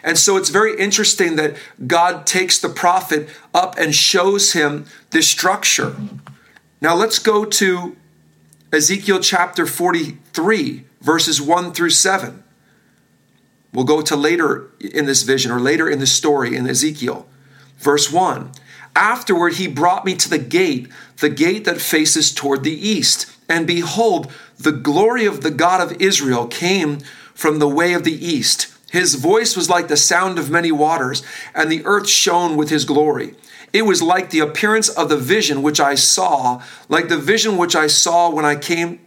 And 0.03 0.19
so 0.19 0.37
it's 0.37 0.51
very 0.51 0.79
interesting 0.79 1.37
that 1.37 1.57
God 1.87 2.27
takes 2.27 2.59
the 2.59 2.69
prophet 2.69 3.29
up 3.55 3.79
and 3.79 3.95
shows 3.95 4.53
him 4.53 4.87
this 5.11 5.29
structure. 5.29 5.97
Now 6.81 6.95
let's 6.95 7.19
go 7.19 7.45
to 7.45 7.97
Ezekiel 8.73 9.21
chapter 9.21 9.67
43, 9.67 10.85
verses 11.01 11.41
1 11.41 11.73
through 11.73 11.91
7. 11.91 12.45
We'll 13.79 13.87
go 13.87 14.03
to 14.03 14.17
later 14.17 14.73
in 14.81 15.07
this 15.07 15.23
vision 15.23 15.53
or 15.53 15.61
later 15.61 15.89
in 15.89 16.01
the 16.01 16.07
story 16.09 16.57
in 16.57 16.67
Ezekiel. 16.67 17.29
Verse 17.79 18.11
1 18.11 18.51
Afterward, 18.97 19.53
he 19.53 19.69
brought 19.69 20.05
me 20.05 20.17
to 20.17 20.29
the 20.29 20.41
gate, 20.41 20.89
the 21.19 21.29
gate 21.29 21.65
that 21.65 21.81
faces 21.81 22.35
toward 22.35 22.65
the 22.65 22.73
east. 22.73 23.33
And 23.49 23.69
behold, 23.69 24.33
the 24.59 24.73
glory 24.73 25.27
of 25.27 25.43
the 25.43 25.53
God 25.53 25.81
of 25.81 26.03
Israel 26.03 26.49
came 26.49 26.99
from 27.35 27.61
the 27.61 27.69
way 27.69 27.93
of 27.93 28.03
the 28.03 28.27
east. 28.27 28.67
His 28.91 29.15
voice 29.15 29.57
was 29.57 29.71
like 29.71 29.87
the 29.87 29.97
sound 29.97 30.41
of 30.41 30.51
many 30.51 30.73
waters, 30.73 31.23
and 31.55 31.71
the 31.71 31.87
earth 31.87 32.09
shone 32.09 32.57
with 32.57 32.71
his 32.71 32.85
glory. 32.85 33.37
It 33.73 33.83
was 33.83 34.03
like 34.03 34.31
the 34.31 34.41
appearance 34.41 34.89
of 34.89 35.09
the 35.09 35.17
vision 35.17 35.63
which 35.63 35.79
I 35.79 35.95
saw, 35.95 36.65
like 36.89 37.09
the 37.09 37.17
vision 37.17 37.57
which 37.57 37.77
I 37.77 37.87
saw 37.87 38.29
when 38.29 38.45
I 38.45 38.57
came 38.57 39.07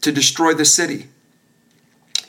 to 0.00 0.10
destroy 0.10 0.52
the 0.52 0.64
city. 0.64 1.06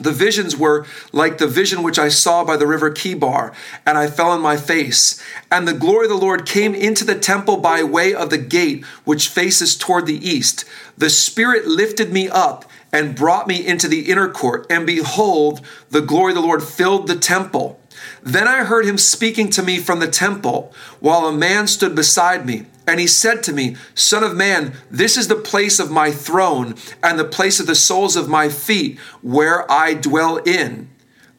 The 0.00 0.12
visions 0.12 0.56
were 0.56 0.86
like 1.12 1.38
the 1.38 1.46
vision 1.46 1.82
which 1.82 1.98
I 1.98 2.08
saw 2.08 2.44
by 2.44 2.56
the 2.56 2.66
river 2.66 2.90
Chebar, 2.90 3.52
and 3.86 3.98
I 3.98 4.08
fell 4.08 4.30
on 4.30 4.40
my 4.40 4.56
face. 4.56 5.22
And 5.50 5.66
the 5.66 5.74
glory 5.74 6.06
of 6.06 6.10
the 6.10 6.16
Lord 6.16 6.46
came 6.46 6.74
into 6.74 7.04
the 7.04 7.18
temple 7.18 7.58
by 7.58 7.82
way 7.82 8.14
of 8.14 8.30
the 8.30 8.38
gate 8.38 8.84
which 9.04 9.28
faces 9.28 9.76
toward 9.76 10.06
the 10.06 10.26
east. 10.26 10.64
The 10.96 11.10
Spirit 11.10 11.66
lifted 11.66 12.12
me 12.12 12.28
up 12.28 12.64
and 12.92 13.16
brought 13.16 13.48
me 13.48 13.66
into 13.66 13.88
the 13.88 14.10
inner 14.10 14.28
court, 14.28 14.66
and 14.68 14.86
behold, 14.86 15.60
the 15.90 16.02
glory 16.02 16.32
of 16.32 16.36
the 16.36 16.42
Lord 16.42 16.62
filled 16.62 17.06
the 17.06 17.16
temple. 17.16 17.80
Then 18.22 18.46
I 18.46 18.64
heard 18.64 18.84
him 18.84 18.98
speaking 18.98 19.50
to 19.50 19.62
me 19.62 19.78
from 19.78 20.00
the 20.00 20.08
temple, 20.08 20.72
while 21.00 21.26
a 21.26 21.32
man 21.32 21.66
stood 21.66 21.94
beside 21.94 22.44
me. 22.46 22.66
And 22.86 22.98
he 22.98 23.06
said 23.06 23.42
to 23.44 23.52
me, 23.52 23.76
Son 23.94 24.24
of 24.24 24.36
man, 24.36 24.74
this 24.90 25.16
is 25.16 25.28
the 25.28 25.36
place 25.36 25.78
of 25.78 25.90
my 25.90 26.10
throne, 26.10 26.74
and 27.02 27.18
the 27.18 27.24
place 27.24 27.60
of 27.60 27.66
the 27.66 27.74
soles 27.74 28.16
of 28.16 28.28
my 28.28 28.48
feet, 28.48 28.98
where 29.20 29.70
I 29.70 29.94
dwell 29.94 30.38
in 30.38 30.90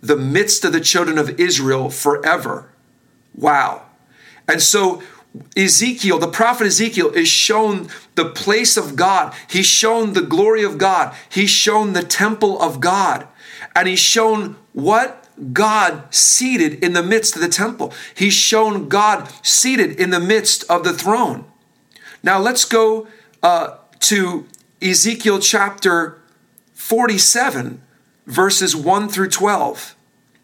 the 0.02 0.18
midst 0.18 0.66
of 0.66 0.74
the 0.74 0.82
children 0.82 1.18
of 1.18 1.40
Israel 1.40 1.90
forever. 1.90 2.70
Wow. 3.36 3.84
And 4.48 4.62
so 4.62 5.02
Ezekiel, 5.56 6.20
the 6.20 6.28
prophet 6.28 6.68
Ezekiel, 6.68 7.12
is 7.12 7.28
shown 7.28 7.88
the 8.16 8.26
place 8.26 8.78
of 8.78 8.96
God. 8.96 9.34
He's 9.50 9.66
shown 9.66 10.14
the 10.14 10.22
glory 10.22 10.64
of 10.64 10.78
God. 10.78 11.16
He's 11.30 11.50
shown 11.50 11.94
the 11.94 12.04
temple 12.04 12.62
of 12.62 12.80
God. 12.80 13.28
And 13.76 13.88
he's 13.88 14.00
shown 14.00 14.58
what? 14.74 15.23
God 15.52 16.14
seated 16.14 16.84
in 16.84 16.94
the 16.94 17.04
midst 17.04 17.36
of 17.36 17.42
the 17.42 17.48
temple. 17.48 17.94
He's 18.16 18.34
shown 18.34 18.88
God 18.88 19.32
seated 19.42 20.00
in 20.00 20.12
the 20.12 20.20
midst 20.20 20.64
of 20.70 20.84
the 20.84 20.94
throne. 20.94 21.46
Now 22.22 22.40
let's 22.40 22.66
go 22.66 23.08
uh, 23.42 23.78
to 24.02 24.46
Ezekiel 24.82 25.40
chapter 25.40 26.22
47, 26.74 27.82
verses 28.28 28.76
1 28.76 29.10
through 29.10 29.30
12. 29.30 29.96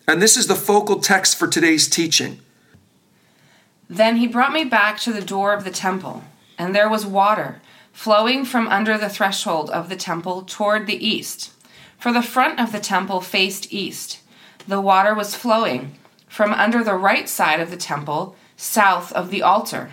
And 0.07 0.21
this 0.21 0.37
is 0.37 0.47
the 0.47 0.55
focal 0.55 0.99
text 0.99 1.37
for 1.37 1.47
today's 1.47 1.87
teaching. 1.87 2.39
Then 3.89 4.17
he 4.17 4.27
brought 4.27 4.53
me 4.53 4.63
back 4.63 4.99
to 4.99 5.13
the 5.13 5.21
door 5.21 5.53
of 5.53 5.63
the 5.63 5.71
temple, 5.71 6.23
and 6.57 6.75
there 6.75 6.89
was 6.89 7.05
water 7.05 7.61
flowing 7.91 8.45
from 8.45 8.67
under 8.67 8.97
the 8.97 9.09
threshold 9.09 9.69
of 9.71 9.89
the 9.89 9.95
temple 9.95 10.43
toward 10.43 10.87
the 10.87 11.05
east. 11.05 11.51
For 11.97 12.13
the 12.13 12.21
front 12.21 12.59
of 12.59 12.71
the 12.71 12.79
temple 12.79 13.19
faced 13.19 13.73
east. 13.73 14.21
The 14.69 14.79
water 14.79 15.15
was 15.15 15.33
flowing 15.33 15.95
from 16.27 16.53
under 16.53 16.83
the 16.83 16.93
right 16.93 17.27
side 17.27 17.59
of 17.59 17.71
the 17.71 17.75
temple, 17.75 18.35
south 18.55 19.11
of 19.13 19.31
the 19.31 19.41
altar. 19.41 19.89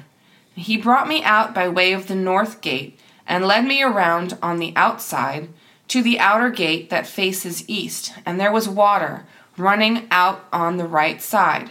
He 0.54 0.76
brought 0.76 1.08
me 1.08 1.24
out 1.24 1.54
by 1.54 1.66
way 1.66 1.94
of 1.94 2.08
the 2.08 2.14
north 2.14 2.60
gate 2.60 3.00
and 3.26 3.46
led 3.46 3.64
me 3.64 3.82
around 3.82 4.36
on 4.42 4.58
the 4.58 4.74
outside 4.76 5.48
to 5.88 6.02
the 6.02 6.18
outer 6.18 6.50
gate 6.50 6.90
that 6.90 7.06
faces 7.06 7.66
east, 7.66 8.12
and 8.26 8.38
there 8.38 8.52
was 8.52 8.68
water 8.68 9.24
running 9.56 10.06
out 10.10 10.44
on 10.52 10.76
the 10.76 10.84
right 10.84 11.22
side. 11.22 11.70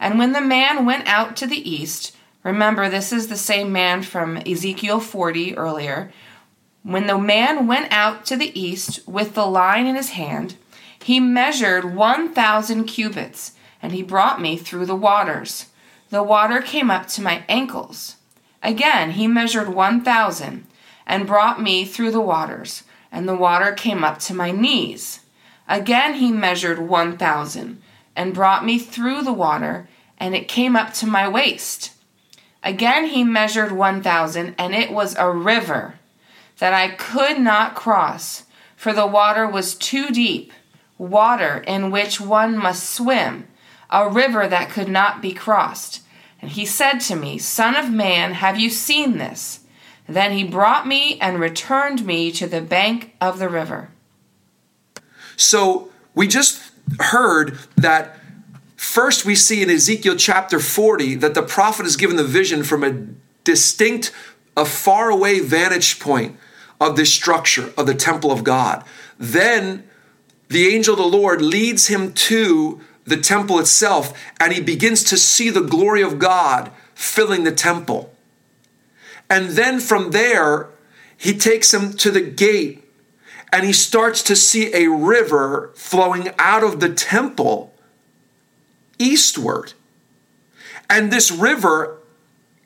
And 0.00 0.18
when 0.18 0.32
the 0.32 0.40
man 0.40 0.86
went 0.86 1.06
out 1.06 1.36
to 1.36 1.46
the 1.46 1.70
east, 1.70 2.16
remember 2.42 2.88
this 2.88 3.12
is 3.12 3.26
the 3.26 3.36
same 3.36 3.72
man 3.72 4.00
from 4.00 4.38
Ezekiel 4.38 5.00
40 5.00 5.54
earlier. 5.54 6.10
When 6.82 7.08
the 7.08 7.18
man 7.18 7.66
went 7.66 7.92
out 7.92 8.24
to 8.24 8.38
the 8.38 8.58
east 8.58 9.06
with 9.06 9.34
the 9.34 9.44
line 9.44 9.86
in 9.86 9.96
his 9.96 10.12
hand, 10.12 10.56
he 11.02 11.20
measured 11.20 11.94
1,000 11.94 12.84
cubits 12.84 13.52
and 13.82 13.92
he 13.92 14.02
brought 14.02 14.40
me 14.40 14.56
through 14.56 14.86
the 14.86 14.96
waters. 14.96 15.66
The 16.10 16.22
water 16.22 16.60
came 16.60 16.90
up 16.90 17.06
to 17.08 17.22
my 17.22 17.44
ankles. 17.48 18.16
Again 18.62 19.12
he 19.12 19.26
measured 19.26 19.68
one 19.68 20.02
thousand, 20.02 20.66
and 21.06 21.26
brought 21.26 21.62
me 21.62 21.84
through 21.84 22.10
the 22.10 22.20
waters, 22.20 22.82
and 23.12 23.28
the 23.28 23.36
water 23.36 23.72
came 23.72 24.02
up 24.02 24.18
to 24.20 24.34
my 24.34 24.50
knees. 24.50 25.20
Again 25.68 26.14
he 26.14 26.32
measured 26.32 26.78
one 26.78 27.16
thousand, 27.16 27.80
and 28.16 28.34
brought 28.34 28.64
me 28.64 28.78
through 28.78 29.22
the 29.22 29.32
water, 29.32 29.88
and 30.18 30.34
it 30.34 30.48
came 30.48 30.74
up 30.74 30.92
to 30.94 31.06
my 31.06 31.28
waist. 31.28 31.92
Again 32.64 33.06
he 33.06 33.22
measured 33.22 33.70
one 33.70 34.02
thousand, 34.02 34.54
and 34.58 34.74
it 34.74 34.90
was 34.90 35.14
a 35.16 35.30
river 35.30 35.94
that 36.58 36.74
I 36.74 36.88
could 36.88 37.38
not 37.38 37.76
cross, 37.76 38.42
for 38.76 38.92
the 38.92 39.06
water 39.06 39.46
was 39.46 39.76
too 39.76 40.08
deep, 40.08 40.52
water 40.98 41.64
in 41.66 41.90
which 41.90 42.20
one 42.20 42.58
must 42.58 42.90
swim, 42.90 43.46
a 43.88 44.08
river 44.08 44.46
that 44.48 44.70
could 44.70 44.88
not 44.88 45.22
be 45.22 45.32
crossed. 45.32 46.02
And 46.40 46.50
he 46.50 46.66
said 46.66 46.98
to 47.00 47.16
me, 47.16 47.38
Son 47.38 47.76
of 47.76 47.90
man, 47.90 48.34
have 48.34 48.58
you 48.58 48.70
seen 48.70 49.18
this? 49.18 49.60
Then 50.08 50.32
he 50.32 50.44
brought 50.44 50.86
me 50.86 51.18
and 51.20 51.38
returned 51.38 52.04
me 52.04 52.32
to 52.32 52.46
the 52.46 52.62
bank 52.62 53.14
of 53.20 53.38
the 53.38 53.48
river. 53.48 53.90
So 55.36 55.90
we 56.14 56.26
just 56.26 56.72
heard 56.98 57.58
that 57.76 58.18
first 58.76 59.24
we 59.24 59.34
see 59.34 59.62
in 59.62 59.70
Ezekiel 59.70 60.16
chapter 60.16 60.58
40 60.58 61.16
that 61.16 61.34
the 61.34 61.42
prophet 61.42 61.84
is 61.86 61.96
given 61.96 62.16
the 62.16 62.24
vision 62.24 62.64
from 62.64 62.82
a 62.82 63.06
distinct, 63.44 64.12
a 64.56 64.64
faraway 64.64 65.40
vantage 65.40 66.00
point 66.00 66.36
of 66.80 66.96
this 66.96 67.12
structure 67.12 67.72
of 67.76 67.86
the 67.86 67.94
temple 67.94 68.32
of 68.32 68.44
God. 68.44 68.84
Then 69.18 69.88
the 70.48 70.68
angel 70.68 70.94
of 70.94 70.98
the 70.98 71.16
Lord 71.18 71.42
leads 71.42 71.88
him 71.88 72.12
to 72.12 72.80
the 73.04 73.16
temple 73.16 73.58
itself 73.58 74.12
and 74.40 74.52
he 74.52 74.60
begins 74.60 75.02
to 75.04 75.16
see 75.16 75.50
the 75.50 75.60
glory 75.60 76.02
of 76.02 76.18
God 76.18 76.70
filling 76.94 77.44
the 77.44 77.52
temple. 77.52 78.14
And 79.30 79.50
then 79.50 79.80
from 79.80 80.10
there, 80.10 80.68
he 81.16 81.36
takes 81.36 81.72
him 81.72 81.92
to 81.94 82.10
the 82.10 82.20
gate 82.20 82.84
and 83.52 83.64
he 83.64 83.72
starts 83.72 84.22
to 84.24 84.36
see 84.36 84.74
a 84.74 84.90
river 84.90 85.70
flowing 85.74 86.30
out 86.38 86.62
of 86.62 86.80
the 86.80 86.92
temple 86.92 87.74
eastward. 88.98 89.72
And 90.90 91.12
this 91.12 91.30
river 91.30 91.97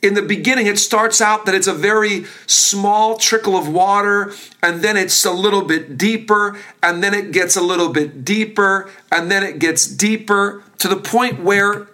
in 0.02 0.14
the 0.14 0.22
beginning, 0.22 0.66
it 0.66 0.78
starts 0.78 1.20
out 1.20 1.46
that 1.46 1.54
it's 1.54 1.68
a 1.68 1.72
very 1.72 2.24
small 2.46 3.16
trickle 3.16 3.56
of 3.56 3.68
water, 3.68 4.32
and 4.60 4.82
then 4.82 4.96
it's 4.96 5.24
a 5.24 5.30
little 5.30 5.62
bit 5.62 5.96
deeper, 5.96 6.58
and 6.82 7.04
then 7.04 7.14
it 7.14 7.30
gets 7.30 7.56
a 7.56 7.62
little 7.62 7.88
bit 7.88 8.24
deeper, 8.24 8.90
and 9.12 9.30
then 9.30 9.44
it 9.44 9.60
gets 9.60 9.86
deeper 9.86 10.64
to 10.78 10.88
the 10.88 10.96
point 10.96 11.40
where 11.40 11.86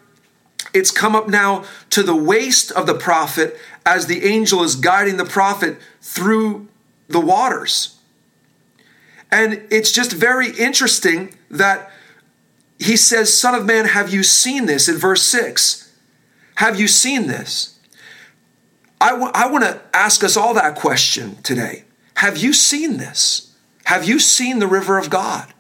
it's 0.73 0.91
come 0.91 1.15
up 1.15 1.29
now 1.29 1.65
to 1.91 2.03
the 2.03 2.17
waist 2.17 2.73
of 2.73 2.87
the 2.87 2.95
prophet 2.95 3.57
as 3.85 4.07
the 4.07 4.25
angel 4.25 4.63
is 4.63 4.75
guiding 4.75 5.19
the 5.19 5.25
prophet 5.25 5.79
through 6.01 6.67
the 7.09 7.21
waters. 7.21 7.99
And 9.31 9.67
it's 9.71 9.93
just 9.93 10.13
very 10.13 10.51
interesting 10.51 11.35
that 11.51 11.91
he 12.79 12.97
says, 12.97 13.39
Son 13.39 13.55
of 13.55 13.67
man, 13.67 13.87
have 13.87 14.13
you 14.13 14.23
seen 14.23 14.65
this 14.65 14.89
in 14.89 14.97
verse 14.97 15.23
6? 15.23 15.93
Have 16.57 16.81
you 16.81 16.89
seen 16.89 17.27
this? 17.27 17.78
I, 19.01 19.11
w- 19.11 19.31
I 19.35 19.51
want 19.51 19.65
to 19.65 19.81
ask 19.93 20.25
us 20.25 20.37
all 20.37 20.55
that 20.55 20.75
question 20.75 21.37
today. 21.43 21.85
Have 22.15 22.39
you 22.39 22.53
seen 22.53 22.97
this? 22.97 23.55
Have 23.85 24.05
you 24.09 24.19
seen 24.19 24.59
the 24.59 24.67
river 24.67 24.99
of 24.99 25.09
God? 25.09 25.53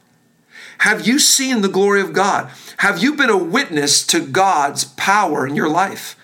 Have 0.78 1.06
you 1.06 1.18
seen 1.18 1.60
the 1.60 1.68
glory 1.68 2.00
of 2.00 2.12
God? 2.12 2.50
Have 2.78 3.02
you 3.02 3.14
been 3.14 3.30
a 3.30 3.36
witness 3.36 4.06
to 4.08 4.20
God's 4.20 4.84
power 4.84 5.46
in 5.46 5.56
your 5.56 5.68
life? 5.68 6.16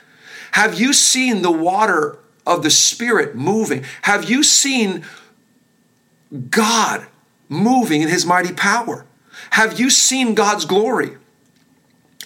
Have 0.52 0.78
you 0.78 0.92
seen 0.92 1.42
the 1.42 1.50
water 1.50 2.18
of 2.46 2.62
the 2.62 2.70
Spirit 2.70 3.34
moving? 3.34 3.84
Have 4.02 4.30
you 4.30 4.42
seen 4.42 5.04
God 6.50 7.06
moving 7.48 8.02
in 8.02 8.08
His 8.08 8.26
mighty 8.26 8.52
power? 8.52 9.06
Have 9.50 9.80
you 9.80 9.90
seen 9.90 10.34
God's 10.34 10.64
glory? 10.64 11.16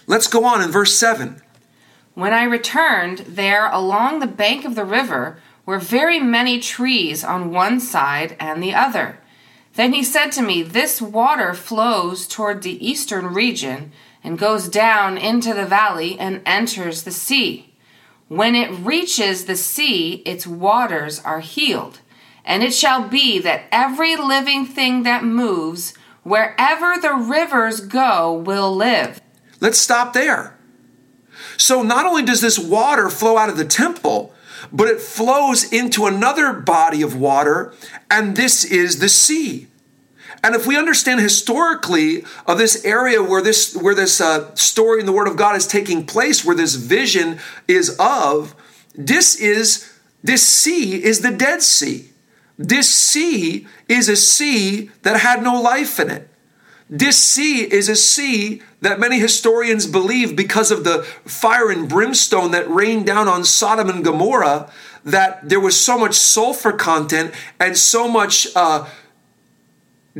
Let's 0.07 0.27
go 0.27 0.45
on 0.45 0.63
in 0.63 0.71
verse 0.71 0.97
7. 0.97 1.41
When 2.19 2.33
I 2.33 2.43
returned, 2.43 3.19
there 3.29 3.71
along 3.71 4.19
the 4.19 4.27
bank 4.27 4.65
of 4.65 4.75
the 4.75 4.85
river 4.85 5.39
were 5.65 5.79
very 5.79 6.19
many 6.19 6.59
trees 6.59 7.23
on 7.23 7.53
one 7.53 7.79
side 7.79 8.37
and 8.41 8.61
the 8.61 8.75
other. 8.75 9.21
Then 9.75 9.93
he 9.93 10.03
said 10.03 10.33
to 10.33 10.43
me, 10.43 10.65
This 10.65 11.01
water 11.01 11.55
flows 11.55 12.27
toward 12.27 12.63
the 12.63 12.85
eastern 12.85 13.27
region 13.27 13.93
and 14.25 14.37
goes 14.37 14.69
down 14.69 15.17
into 15.17 15.55
the 15.55 15.65
valley 15.65 16.19
and 16.19 16.43
enters 16.45 17.05
the 17.05 17.13
sea. 17.13 17.73
When 18.27 18.57
it 18.57 18.85
reaches 18.85 19.45
the 19.45 19.55
sea, 19.55 20.15
its 20.27 20.45
waters 20.45 21.21
are 21.21 21.39
healed. 21.39 22.01
And 22.45 22.65
it 22.65 22.75
shall 22.75 23.09
be 23.09 23.39
that 23.39 23.67
every 23.71 24.17
living 24.17 24.67
thing 24.67 25.05
that 25.05 25.23
moves, 25.23 25.95
wherever 26.25 27.01
the 27.01 27.15
rivers 27.15 27.79
go, 27.79 28.33
will 28.33 28.75
live. 28.75 29.21
Let's 29.61 29.79
stop 29.79 30.15
there. 30.15 30.58
So 31.59 31.83
not 31.83 32.07
only 32.07 32.23
does 32.23 32.41
this 32.41 32.59
water 32.59 33.11
flow 33.11 33.37
out 33.37 33.51
of 33.51 33.59
the 33.59 33.65
temple, 33.65 34.33
but 34.73 34.89
it 34.89 35.01
flows 35.01 35.71
into 35.71 36.07
another 36.07 36.53
body 36.53 37.03
of 37.03 37.15
water, 37.15 37.75
and 38.11 38.37
this 38.37 38.65
is 38.65 39.01
the 39.01 39.09
sea. 39.09 39.67
And 40.43 40.55
if 40.55 40.67
we 40.67 40.77
understand 40.77 41.21
historically 41.21 42.25
of 42.47 42.59
this 42.59 42.85
area 42.85 43.23
where 43.23 43.43
this 43.43 43.75
where 43.75 43.95
this 43.95 44.21
uh, 44.21 44.55
story 44.55 45.01
in 45.01 45.07
the 45.07 45.13
Word 45.13 45.27
of 45.27 45.37
God 45.37 45.57
is 45.57 45.67
taking 45.67 46.07
place, 46.07 46.45
where 46.45 46.57
this 46.57 46.77
vision 46.77 47.41
is 47.67 47.97
of, 47.99 48.55
this 48.95 49.35
is 49.35 49.93
this 50.23 50.47
sea 50.47 51.03
is 51.03 51.21
the 51.21 51.33
Dead 51.33 51.63
Sea. 51.63 52.11
This 52.57 52.93
sea 52.93 53.67
is 53.89 54.09
a 54.09 54.17
sea 54.17 54.91
that 55.03 55.21
had 55.21 55.43
no 55.43 55.61
life 55.61 55.99
in 55.99 56.11
it. 56.11 56.28
This 56.91 57.19
sea 57.19 57.63
is 57.63 57.89
a 57.89 57.97
sea 57.97 58.63
that 58.81 58.99
many 58.99 59.19
historians 59.19 59.87
believe 59.87 60.35
because 60.35 60.71
of 60.71 60.85
the 60.85 61.03
fire 61.25 61.71
and 61.71 61.89
brimstone 61.89 62.51
that 62.53 62.69
rained 62.71 63.07
down 63.07 63.29
on 63.29 63.45
Sodom 63.45 63.91
and 63.91 64.05
Gomorrah, 64.05 64.71
that 65.05 65.49
there 65.49 65.61
was 65.61 65.79
so 65.79 65.99
much 65.99 66.15
sulfur 66.15 66.73
content 66.73 67.35
and 67.61 67.77
so 67.77 68.09
much 68.09 68.49
uh, 68.57 68.89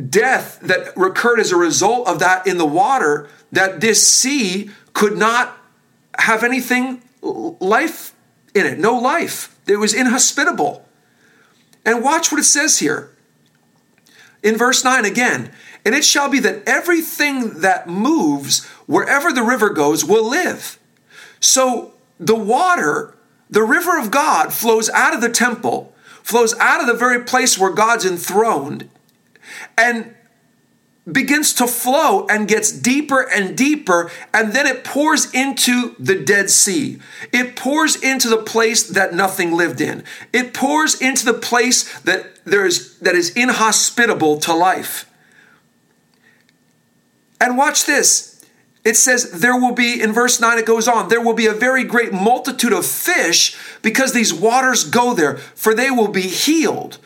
death 0.09 0.59
that 0.61 0.95
recurred 0.95 1.39
as 1.39 1.51
a 1.51 1.57
result 1.57 2.07
of 2.07 2.19
that 2.19 2.45
in 2.45 2.57
the 2.57 2.65
water 2.65 3.29
that 3.51 3.81
this 3.81 4.07
sea 4.07 4.69
could 4.93 5.17
not 5.17 5.57
have 6.17 6.43
anything 6.43 7.01
life 7.21 8.13
in 8.53 8.65
it, 8.65 8.79
no 8.79 8.97
life. 8.97 9.57
It 9.67 9.77
was 9.77 9.93
inhospitable. 9.93 10.85
And 11.85 12.03
watch 12.03 12.31
what 12.31 12.39
it 12.39 12.45
says 12.45 12.79
here. 12.79 13.11
In 14.43 14.57
verse 14.57 14.83
9 14.83 15.05
again, 15.05 15.51
and 15.85 15.95
it 15.95 16.03
shall 16.03 16.29
be 16.29 16.39
that 16.39 16.63
everything 16.67 17.61
that 17.61 17.87
moves 17.87 18.65
wherever 18.85 19.31
the 19.31 19.43
river 19.43 19.69
goes 19.69 20.03
will 20.03 20.27
live. 20.29 20.79
So 21.39 21.93
the 22.19 22.35
water, 22.35 23.15
the 23.49 23.63
river 23.63 23.97
of 23.97 24.11
God, 24.11 24.53
flows 24.53 24.89
out 24.89 25.13
of 25.13 25.21
the 25.21 25.29
temple, 25.29 25.93
flows 26.21 26.57
out 26.59 26.81
of 26.81 26.87
the 26.87 26.93
very 26.93 27.23
place 27.23 27.57
where 27.57 27.71
God's 27.71 28.05
enthroned, 28.05 28.89
and 29.77 30.15
begins 31.11 31.53
to 31.53 31.67
flow 31.67 32.27
and 32.27 32.47
gets 32.47 32.71
deeper 32.71 33.21
and 33.21 33.57
deeper, 33.57 34.11
and 34.33 34.53
then 34.53 34.67
it 34.67 34.83
pours 34.83 35.31
into 35.33 35.95
the 35.97 36.15
Dead 36.15 36.49
Sea. 36.49 36.99
It 37.31 37.55
pours 37.55 37.95
into 37.95 38.29
the 38.29 38.37
place 38.37 38.87
that 38.87 39.13
nothing 39.13 39.53
lived 39.53 39.81
in. 39.81 40.03
It 40.33 40.53
pours 40.53 41.01
into 41.01 41.25
the 41.25 41.33
place 41.33 41.99
that 42.01 42.45
there 42.45 42.65
is 42.65 42.99
that 42.99 43.15
is 43.15 43.31
inhospitable 43.31 44.39
to 44.41 44.53
life. 44.53 45.08
And 47.39 47.57
watch 47.57 47.85
this. 47.85 48.43
It 48.85 48.95
says, 48.95 49.31
there 49.31 49.59
will 49.59 49.73
be, 49.73 50.01
in 50.01 50.13
verse 50.13 50.39
9, 50.39 50.57
it 50.57 50.65
goes 50.65 50.87
on, 50.87 51.09
there 51.09 51.21
will 51.21 51.33
be 51.33 51.47
a 51.47 51.53
very 51.53 51.83
great 51.83 52.13
multitude 52.13 52.71
of 52.71 52.85
fish 52.85 53.57
because 53.81 54.13
these 54.13 54.33
waters 54.33 54.83
go 54.83 55.13
there, 55.13 55.37
for 55.37 55.73
they 55.73 55.91
will 55.91 56.07
be 56.07 56.21
healed. 56.21 56.97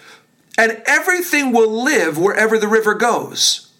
And 0.57 0.83
everything 0.85 1.51
will 1.51 1.83
live 1.83 2.17
wherever 2.17 2.59
the 2.59 2.67
river 2.67 2.93
goes. 2.93 3.71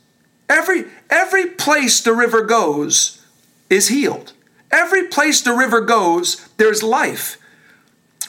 Every, 0.50 0.86
every 1.10 1.46
place 1.46 2.02
the 2.02 2.14
river 2.14 2.42
goes 2.42 3.24
is 3.70 3.90
healed. 3.90 4.34
Every 4.72 5.08
place 5.08 5.42
the 5.42 5.54
river 5.54 5.82
goes, 5.82 6.48
there's 6.58 6.82
life. 6.82 7.38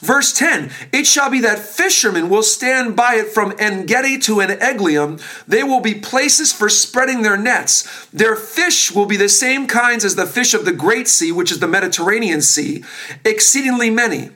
Verse 0.01 0.33
10 0.33 0.71
It 0.91 1.07
shall 1.07 1.29
be 1.29 1.39
that 1.41 1.59
fishermen 1.59 2.29
will 2.29 2.43
stand 2.43 2.95
by 2.95 3.15
it 3.15 3.27
from 3.27 3.53
En 3.57 3.85
Gedi 3.85 4.17
to 4.19 4.41
En-Eglaim. 4.41 5.21
They 5.47 5.63
will 5.63 5.81
be 5.81 5.95
places 5.95 6.51
for 6.51 6.69
spreading 6.69 7.21
their 7.21 7.37
nets. 7.37 8.07
Their 8.07 8.35
fish 8.35 8.91
will 8.91 9.05
be 9.05 9.17
the 9.17 9.29
same 9.29 9.67
kinds 9.67 10.03
as 10.03 10.15
the 10.15 10.25
fish 10.25 10.53
of 10.53 10.65
the 10.65 10.73
Great 10.73 11.07
Sea, 11.07 11.31
which 11.31 11.51
is 11.51 11.59
the 11.59 11.67
Mediterranean 11.67 12.41
Sea, 12.41 12.83
exceedingly 13.23 13.89
many. 13.89 14.31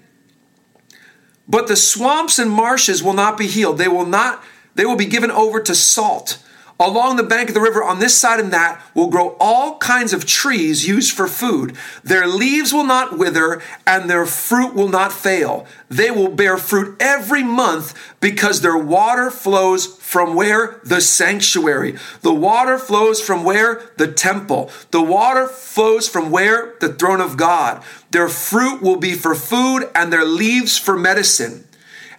But 1.47 1.67
the 1.67 1.75
swamps 1.75 2.37
and 2.37 2.51
marshes 2.51 3.01
will 3.01 3.13
not 3.13 3.37
be 3.37 3.47
healed. 3.47 3.79
They 3.79 3.87
will 3.87 4.05
not, 4.05 4.43
they 4.75 4.85
will 4.85 4.95
be 4.95 5.07
given 5.07 5.31
over 5.31 5.59
to 5.59 5.73
salt. 5.73 6.37
Along 6.81 7.17
the 7.17 7.23
bank 7.23 7.49
of 7.49 7.55
the 7.55 7.59
river, 7.59 7.83
on 7.83 7.99
this 7.99 8.17
side 8.17 8.39
and 8.39 8.53
that, 8.53 8.81
will 8.93 9.09
grow 9.09 9.35
all 9.37 9.77
kinds 9.79 10.13
of 10.13 10.25
trees 10.25 10.87
used 10.87 11.11
for 11.11 11.27
food. 11.27 11.75
Their 12.05 12.25
leaves 12.25 12.71
will 12.71 12.85
not 12.85 13.17
wither, 13.17 13.61
and 13.85 14.09
their 14.09 14.25
fruit 14.25 14.73
will 14.73 14.87
not 14.87 15.11
fail. 15.11 15.65
They 15.89 16.09
will 16.09 16.29
bear 16.29 16.57
fruit 16.57 16.95
every 17.01 17.43
month 17.43 17.93
because 18.21 18.61
their 18.61 18.77
water 18.77 19.29
flows 19.29 19.87
from 19.87 20.35
where? 20.35 20.79
The 20.85 21.01
sanctuary. 21.01 21.97
The 22.21 22.33
water 22.33 22.79
flows 22.79 23.19
from 23.19 23.43
where? 23.43 23.91
The 23.97 24.09
temple. 24.09 24.71
The 24.91 25.01
water 25.01 25.47
flows 25.47 26.07
from 26.07 26.31
where? 26.31 26.75
The 26.79 26.93
throne 26.93 27.19
of 27.19 27.35
God. 27.35 27.83
Their 28.11 28.29
fruit 28.29 28.81
will 28.81 28.95
be 28.95 29.15
for 29.15 29.35
food, 29.35 29.89
and 29.93 30.13
their 30.13 30.25
leaves 30.25 30.77
for 30.77 30.97
medicine. 30.97 31.67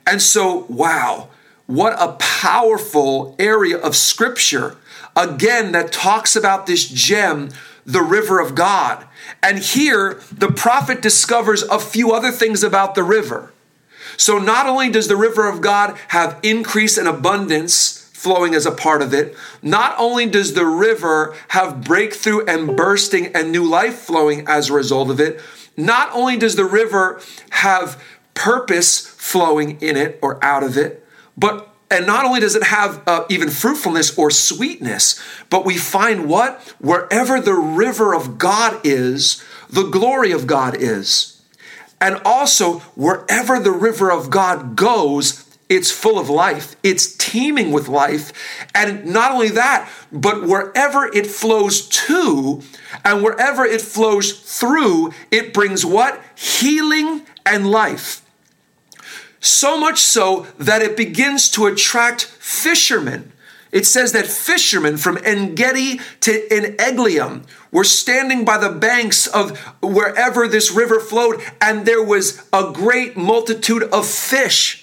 And 0.07 0.21
so, 0.21 0.67
wow 0.69 1.31
what 1.71 1.95
a 2.01 2.13
powerful 2.19 3.37
area 3.39 3.79
of 3.79 3.95
scripture, 3.95 4.77
again, 5.15 5.71
that 5.73 5.93
talks 5.93 6.35
about 6.35 6.67
this 6.67 6.89
gem, 6.89 7.51
the 7.87 8.03
river 8.03 8.41
of 8.41 8.57
God. 8.57 9.07
And 9.41 9.59
here, 9.61 10.21
the 10.33 10.51
prophet 10.51 11.01
discovers 11.01 11.63
a 11.63 11.79
few 11.79 12.13
other 12.13 12.33
things 12.33 12.65
about 12.65 12.97
the 12.97 13.05
river. 13.05 13.53
So, 14.17 14.39
not 14.39 14.67
only 14.67 14.91
does 14.91 15.07
the 15.07 15.17
river 15.17 15.49
of 15.49 15.61
God 15.61 15.97
have 16.09 16.41
increase 16.43 16.99
and 16.99 17.07
abundance 17.07 18.11
flowing 18.13 18.55
as 18.55 18.67
a 18.67 18.73
part 18.73 19.01
of 19.01 19.15
it, 19.15 19.37
not 19.63 19.95
only 19.97 20.27
does 20.27 20.55
the 20.55 20.67
river 20.67 21.35
have 21.49 21.85
breakthrough 21.85 22.45
and 22.47 22.77
bursting 22.77 23.29
and 23.29 23.53
new 23.53 23.65
life 23.65 23.95
flowing 23.95 24.47
as 24.49 24.69
a 24.69 24.75
result 24.75 25.09
of 25.09 25.21
it, 25.21 25.41
not 25.77 26.11
only 26.13 26.37
does 26.37 26.57
the 26.57 26.65
river 26.65 27.21
have 27.51 28.03
purpose 28.35 29.07
flowing 29.07 29.81
in 29.81 29.97
it 29.97 30.19
or 30.21 30.45
out 30.45 30.65
of 30.65 30.77
it, 30.77 31.07
but 31.37 31.69
and 31.91 32.07
not 32.07 32.25
only 32.25 32.39
does 32.39 32.55
it 32.55 32.63
have 32.63 33.03
uh, 33.09 33.25
even 33.29 33.51
fruitfulness 33.51 34.17
or 34.17 34.31
sweetness, 34.31 35.21
but 35.51 35.65
we 35.65 35.77
find 35.77 36.29
what? 36.29 36.61
Wherever 36.79 37.41
the 37.41 37.55
river 37.55 38.15
of 38.15 38.39
God 38.39 38.81
is, 38.85 39.43
the 39.69 39.83
glory 39.83 40.31
of 40.31 40.47
God 40.47 40.77
is. 40.79 41.43
And 42.01 42.21
also, 42.25 42.79
wherever 42.95 43.59
the 43.59 43.73
river 43.73 44.11
of 44.11 44.31
God 44.31 44.77
goes, 44.77 45.45
it's 45.69 45.91
full 45.91 46.19
of 46.19 46.29
life. 46.29 46.75
It's 46.83 47.15
teeming 47.17 47.71
with 47.71 47.89
life. 47.89 48.33
And 48.75 49.07
not 49.07 49.33
only 49.33 49.51
that, 49.51 49.89
but 50.11 50.43
wherever 50.43 51.05
it 51.15 51.27
flows 51.27 51.87
to 51.89 52.63
and 53.05 53.23
wherever 53.23 53.65
it 53.65 53.81
flows 53.81 54.33
through, 54.33 55.13
it 55.31 55.53
brings 55.53 55.85
what? 55.85 56.21
Healing 56.35 57.23
and 57.45 57.71
life. 57.71 58.23
So 59.41 59.79
much 59.79 59.99
so 59.99 60.47
that 60.59 60.83
it 60.83 60.97
begins 60.97 61.51
to 61.53 61.67
attract 61.67 62.25
fishermen. 62.25 63.33
It 63.73 63.87
says 63.87 64.13
that 64.13 64.27
fishermen 64.27 64.97
from 64.97 65.17
Engedi 65.19 66.01
to 66.21 66.47
Eneglaim 66.51 67.45
were 67.71 67.85
standing 67.85 68.45
by 68.45 68.59
the 68.59 68.69
banks 68.69 69.27
of 69.27 69.57
wherever 69.81 70.49
this 70.49 70.73
river 70.73 70.99
flowed, 70.99 71.41
and 71.61 71.87
there 71.87 72.03
was 72.03 72.43
a 72.53 72.73
great 72.73 73.17
multitude 73.17 73.85
of 73.85 74.07
fish. 74.07 74.80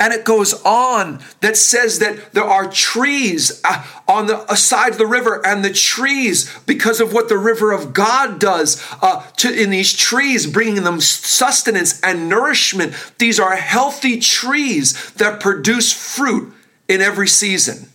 And 0.00 0.14
it 0.14 0.24
goes 0.24 0.54
on 0.64 1.20
that 1.40 1.58
says 1.58 1.98
that 1.98 2.32
there 2.32 2.42
are 2.42 2.66
trees 2.70 3.60
uh, 3.62 3.84
on 4.08 4.28
the 4.28 4.56
side 4.56 4.92
of 4.92 4.98
the 4.98 5.06
river, 5.06 5.46
and 5.46 5.62
the 5.62 5.72
trees, 5.72 6.50
because 6.64 7.02
of 7.02 7.12
what 7.12 7.28
the 7.28 7.36
river 7.36 7.70
of 7.70 7.92
God 7.92 8.40
does 8.40 8.82
uh, 9.02 9.22
to, 9.36 9.52
in 9.52 9.68
these 9.68 9.92
trees, 9.92 10.46
bringing 10.46 10.84
them 10.84 11.02
sustenance 11.02 12.00
and 12.00 12.30
nourishment. 12.30 12.94
These 13.18 13.38
are 13.38 13.54
healthy 13.54 14.18
trees 14.18 15.12
that 15.12 15.38
produce 15.38 15.92
fruit 15.92 16.54
in 16.88 17.02
every 17.02 17.28
season. 17.28 17.90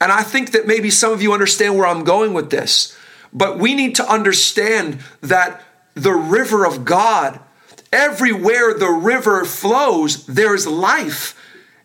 And 0.00 0.10
I 0.10 0.22
think 0.22 0.52
that 0.52 0.66
maybe 0.66 0.88
some 0.88 1.12
of 1.12 1.20
you 1.20 1.34
understand 1.34 1.76
where 1.76 1.86
I'm 1.86 2.04
going 2.04 2.32
with 2.32 2.48
this, 2.48 2.96
but 3.30 3.58
we 3.58 3.74
need 3.74 3.94
to 3.96 4.10
understand 4.10 5.00
that 5.20 5.62
the 5.92 6.14
river 6.14 6.64
of 6.64 6.86
God 6.86 7.40
Everywhere 7.92 8.74
the 8.74 8.90
river 8.90 9.44
flows, 9.44 10.26
there's 10.26 10.66
life. 10.66 11.34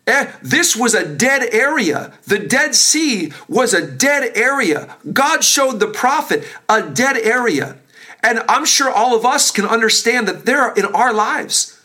Eh, 0.06 0.30
this 0.42 0.76
was 0.76 0.94
a 0.94 1.08
dead 1.08 1.42
area. 1.52 2.12
The 2.26 2.38
Dead 2.38 2.74
Sea 2.74 3.32
was 3.48 3.72
a 3.72 3.86
dead 3.86 4.36
area. 4.36 4.96
God 5.12 5.42
showed 5.42 5.80
the 5.80 5.86
prophet 5.86 6.44
a 6.68 6.82
dead 6.82 7.16
area. 7.16 7.78
And 8.22 8.42
I'm 8.48 8.64
sure 8.64 8.90
all 8.90 9.16
of 9.16 9.24
us 9.24 9.50
can 9.50 9.64
understand 9.64 10.28
that 10.28 10.44
there 10.44 10.60
are 10.60 10.74
in 10.74 10.84
our 10.86 11.12
lives 11.12 11.80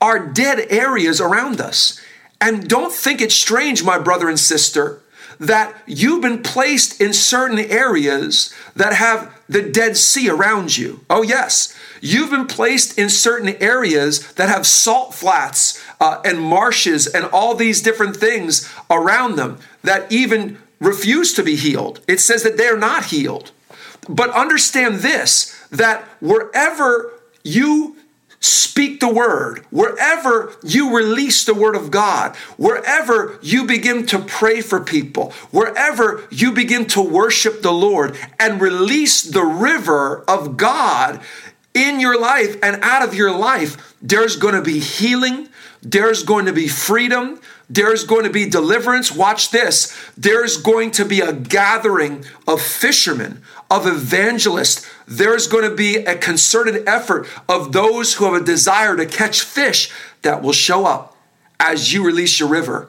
are 0.00 0.18
dead 0.18 0.66
areas 0.70 1.20
around 1.20 1.60
us. 1.60 2.00
And 2.40 2.68
don't 2.68 2.92
think 2.92 3.20
it's 3.20 3.34
strange, 3.34 3.82
my 3.82 3.98
brother 3.98 4.28
and 4.28 4.38
sister, 4.38 5.02
that 5.40 5.74
you've 5.86 6.22
been 6.22 6.42
placed 6.42 7.00
in 7.00 7.12
certain 7.12 7.58
areas 7.58 8.54
that 8.74 8.92
have 8.94 9.34
the 9.48 9.62
Dead 9.62 9.96
Sea 9.96 10.28
around 10.28 10.76
you. 10.76 11.04
Oh, 11.08 11.22
yes. 11.22 11.74
You've 12.00 12.30
been 12.30 12.46
placed 12.46 12.98
in 12.98 13.08
certain 13.08 13.50
areas 13.62 14.32
that 14.34 14.48
have 14.48 14.66
salt 14.66 15.14
flats 15.14 15.82
uh, 16.00 16.20
and 16.24 16.40
marshes 16.40 17.06
and 17.06 17.26
all 17.26 17.54
these 17.54 17.82
different 17.82 18.16
things 18.16 18.72
around 18.90 19.36
them 19.36 19.58
that 19.82 20.10
even 20.12 20.58
refuse 20.80 21.32
to 21.34 21.42
be 21.42 21.56
healed. 21.56 22.00
It 22.06 22.20
says 22.20 22.42
that 22.42 22.56
they're 22.56 22.78
not 22.78 23.06
healed. 23.06 23.52
But 24.08 24.30
understand 24.30 24.96
this 24.96 25.54
that 25.70 26.04
wherever 26.20 27.12
you 27.42 27.96
speak 28.40 29.00
the 29.00 29.12
word, 29.12 29.66
wherever 29.70 30.54
you 30.62 30.96
release 30.96 31.44
the 31.44 31.54
word 31.54 31.74
of 31.74 31.90
God, 31.90 32.36
wherever 32.56 33.38
you 33.42 33.64
begin 33.64 34.06
to 34.06 34.18
pray 34.18 34.60
for 34.60 34.80
people, 34.80 35.32
wherever 35.50 36.26
you 36.30 36.52
begin 36.52 36.86
to 36.86 37.00
worship 37.00 37.62
the 37.62 37.72
Lord 37.72 38.16
and 38.38 38.60
release 38.60 39.22
the 39.22 39.44
river 39.44 40.24
of 40.28 40.56
God 40.56 41.20
in 41.74 42.00
your 42.00 42.20
life 42.20 42.56
and 42.62 42.82
out 42.82 43.02
of 43.02 43.14
your 43.14 43.36
life, 43.36 43.94
there's 44.00 44.36
going 44.36 44.54
to 44.54 44.62
be 44.62 44.78
healing, 44.78 45.48
there's 45.82 46.22
going 46.22 46.46
to 46.46 46.52
be 46.52 46.68
freedom, 46.68 47.40
there's 47.70 48.04
going 48.04 48.24
to 48.24 48.30
be 48.30 48.48
deliverance. 48.48 49.12
Watch 49.12 49.50
this. 49.50 49.94
There's 50.16 50.56
going 50.56 50.92
to 50.92 51.04
be 51.04 51.20
a 51.20 51.32
gathering 51.32 52.24
of 52.46 52.62
fishermen, 52.62 53.42
of 53.70 53.86
evangelists. 53.86 54.88
There's 55.06 55.46
going 55.46 55.68
to 55.68 55.74
be 55.74 55.96
a 55.96 56.16
concerted 56.16 56.88
effort 56.88 57.26
of 57.48 57.72
those 57.72 58.14
who 58.14 58.24
have 58.24 58.40
a 58.40 58.44
desire 58.44 58.96
to 58.96 59.06
catch 59.06 59.42
fish 59.42 59.90
that 60.22 60.42
will 60.42 60.52
show 60.52 60.86
up 60.86 61.16
as 61.60 61.92
you 61.92 62.04
release 62.04 62.40
your 62.40 62.48
river, 62.48 62.88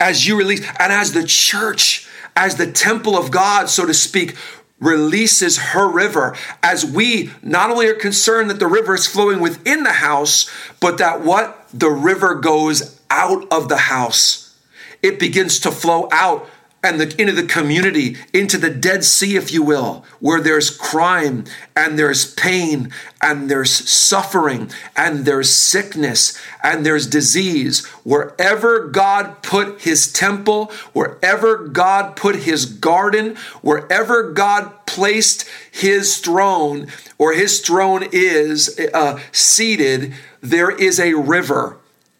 as 0.00 0.26
you 0.26 0.36
release, 0.36 0.66
and 0.78 0.92
as 0.92 1.12
the 1.12 1.24
church, 1.24 2.08
as 2.36 2.56
the 2.56 2.70
temple 2.70 3.16
of 3.16 3.30
God, 3.30 3.68
so 3.68 3.86
to 3.86 3.94
speak, 3.94 4.36
releases 4.80 5.58
her 5.58 5.88
river 5.88 6.36
as 6.62 6.84
we 6.84 7.30
not 7.42 7.70
only 7.70 7.86
are 7.86 7.94
concerned 7.94 8.50
that 8.50 8.58
the 8.58 8.66
river 8.66 8.94
is 8.94 9.06
flowing 9.06 9.40
within 9.40 9.82
the 9.82 9.92
house, 9.92 10.50
but 10.80 10.98
that 10.98 11.22
what? 11.22 11.66
The 11.72 11.90
river 11.90 12.34
goes 12.34 13.00
out 13.10 13.50
of 13.52 13.68
the 13.68 13.76
house. 13.76 14.56
It 15.02 15.18
begins 15.18 15.60
to 15.60 15.70
flow 15.70 16.08
out 16.12 16.48
and 16.84 17.00
the, 17.00 17.20
into 17.20 17.32
the 17.32 17.46
community, 17.46 18.18
into 18.34 18.58
the 18.58 18.68
Dead 18.68 19.02
Sea, 19.04 19.36
if 19.36 19.50
you 19.50 19.62
will, 19.62 20.04
where 20.20 20.40
there's 20.40 20.68
crime 20.68 21.44
and 21.74 21.98
there's 21.98 22.34
pain 22.34 22.92
and 23.22 23.50
there's 23.50 23.70
suffering 23.70 24.70
and 24.94 25.24
there's 25.24 25.48
sickness 25.48 26.38
and 26.62 26.84
there's 26.84 27.06
disease. 27.06 27.86
Wherever 28.04 28.86
God 28.86 29.42
put 29.42 29.80
his 29.80 30.12
temple, 30.12 30.66
wherever 30.92 31.56
God 31.66 32.16
put 32.16 32.36
his 32.36 32.66
garden, 32.66 33.36
wherever 33.62 34.30
God 34.32 34.84
placed 34.84 35.48
his 35.72 36.18
throne 36.18 36.88
or 37.16 37.32
his 37.32 37.60
throne 37.60 38.06
is 38.12 38.78
uh, 38.92 39.18
seated, 39.32 40.12
there 40.42 40.70
is 40.70 41.00
a 41.00 41.14
river. 41.14 41.78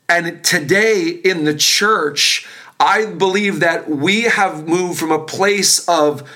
And 0.08 0.42
today 0.42 1.08
in 1.08 1.44
the 1.44 1.54
church, 1.54 2.46
I 2.78 3.06
believe 3.06 3.60
that 3.60 3.88
we 3.88 4.22
have 4.22 4.66
moved 4.66 4.98
from 4.98 5.12
a 5.12 5.24
place 5.24 5.88
of 5.88 6.28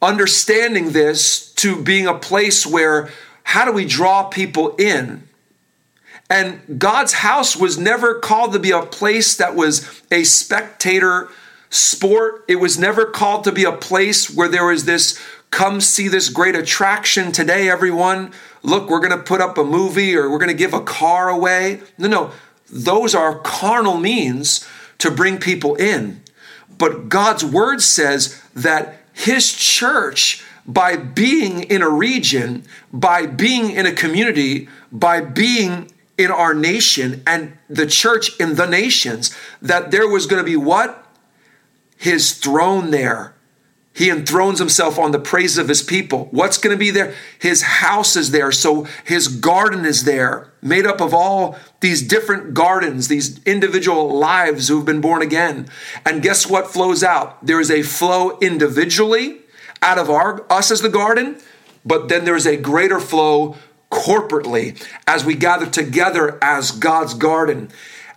understanding 0.00 0.92
this 0.92 1.52
to 1.54 1.82
being 1.82 2.06
a 2.06 2.14
place 2.14 2.66
where 2.66 3.10
how 3.42 3.64
do 3.64 3.72
we 3.72 3.84
draw 3.84 4.24
people 4.24 4.76
in? 4.76 5.26
And 6.30 6.78
God's 6.78 7.14
house 7.14 7.56
was 7.56 7.78
never 7.78 8.14
called 8.14 8.52
to 8.52 8.58
be 8.58 8.70
a 8.70 8.82
place 8.82 9.36
that 9.38 9.54
was 9.54 10.02
a 10.10 10.24
spectator 10.24 11.30
sport. 11.70 12.44
It 12.48 12.56
was 12.56 12.78
never 12.78 13.06
called 13.06 13.44
to 13.44 13.52
be 13.52 13.64
a 13.64 13.72
place 13.72 14.34
where 14.34 14.48
there 14.48 14.66
was 14.66 14.84
this 14.84 15.18
come 15.50 15.80
see 15.80 16.08
this 16.08 16.28
great 16.28 16.54
attraction 16.54 17.32
today, 17.32 17.70
everyone. 17.70 18.32
Look, 18.62 18.90
we're 18.90 19.00
going 19.00 19.16
to 19.16 19.24
put 19.24 19.40
up 19.40 19.56
a 19.56 19.64
movie 19.64 20.14
or 20.14 20.30
we're 20.30 20.38
going 20.38 20.50
to 20.50 20.54
give 20.54 20.74
a 20.74 20.82
car 20.82 21.30
away. 21.30 21.80
No, 21.96 22.08
no, 22.08 22.32
those 22.70 23.14
are 23.14 23.38
carnal 23.38 23.96
means 23.96 24.68
to 24.98 25.10
bring 25.10 25.38
people 25.38 25.74
in. 25.76 26.22
But 26.76 27.08
God's 27.08 27.44
word 27.44 27.82
says 27.82 28.40
that 28.54 29.02
his 29.12 29.52
church, 29.52 30.44
by 30.66 30.96
being 30.96 31.62
in 31.64 31.82
a 31.82 31.88
region, 31.88 32.64
by 32.92 33.26
being 33.26 33.70
in 33.70 33.86
a 33.86 33.92
community, 33.92 34.68
by 34.92 35.20
being 35.20 35.90
in 36.16 36.30
our 36.30 36.54
nation 36.54 37.22
and 37.26 37.56
the 37.68 37.86
church 37.86 38.38
in 38.38 38.56
the 38.56 38.66
nations, 38.66 39.36
that 39.62 39.90
there 39.90 40.08
was 40.08 40.26
going 40.26 40.40
to 40.40 40.48
be 40.48 40.56
what? 40.56 41.04
his 41.98 42.32
throne 42.32 42.90
there. 42.90 43.34
He 43.98 44.10
enthrones 44.10 44.60
himself 44.60 44.96
on 44.96 45.10
the 45.10 45.18
praise 45.18 45.58
of 45.58 45.66
his 45.66 45.82
people. 45.82 46.28
What's 46.30 46.56
going 46.56 46.72
to 46.72 46.78
be 46.78 46.92
there? 46.92 47.16
His 47.40 47.62
house 47.62 48.14
is 48.14 48.30
there. 48.30 48.52
So 48.52 48.86
his 49.02 49.26
garden 49.26 49.84
is 49.84 50.04
there, 50.04 50.52
made 50.62 50.86
up 50.86 51.00
of 51.00 51.12
all 51.12 51.58
these 51.80 52.06
different 52.06 52.54
gardens, 52.54 53.08
these 53.08 53.42
individual 53.42 54.16
lives 54.16 54.68
who've 54.68 54.84
been 54.84 55.00
born 55.00 55.20
again. 55.20 55.68
And 56.06 56.22
guess 56.22 56.46
what 56.46 56.70
flows 56.70 57.02
out? 57.02 57.44
There 57.44 57.58
is 57.58 57.72
a 57.72 57.82
flow 57.82 58.38
individually 58.38 59.40
out 59.82 59.98
of 59.98 60.08
our 60.08 60.46
us 60.48 60.70
as 60.70 60.80
the 60.80 60.88
garden, 60.88 61.40
but 61.84 62.08
then 62.08 62.24
there's 62.24 62.46
a 62.46 62.56
greater 62.56 63.00
flow 63.00 63.56
corporately 63.90 64.80
as 65.08 65.24
we 65.24 65.34
gather 65.34 65.66
together 65.66 66.38
as 66.40 66.70
God's 66.70 67.14
garden. 67.14 67.68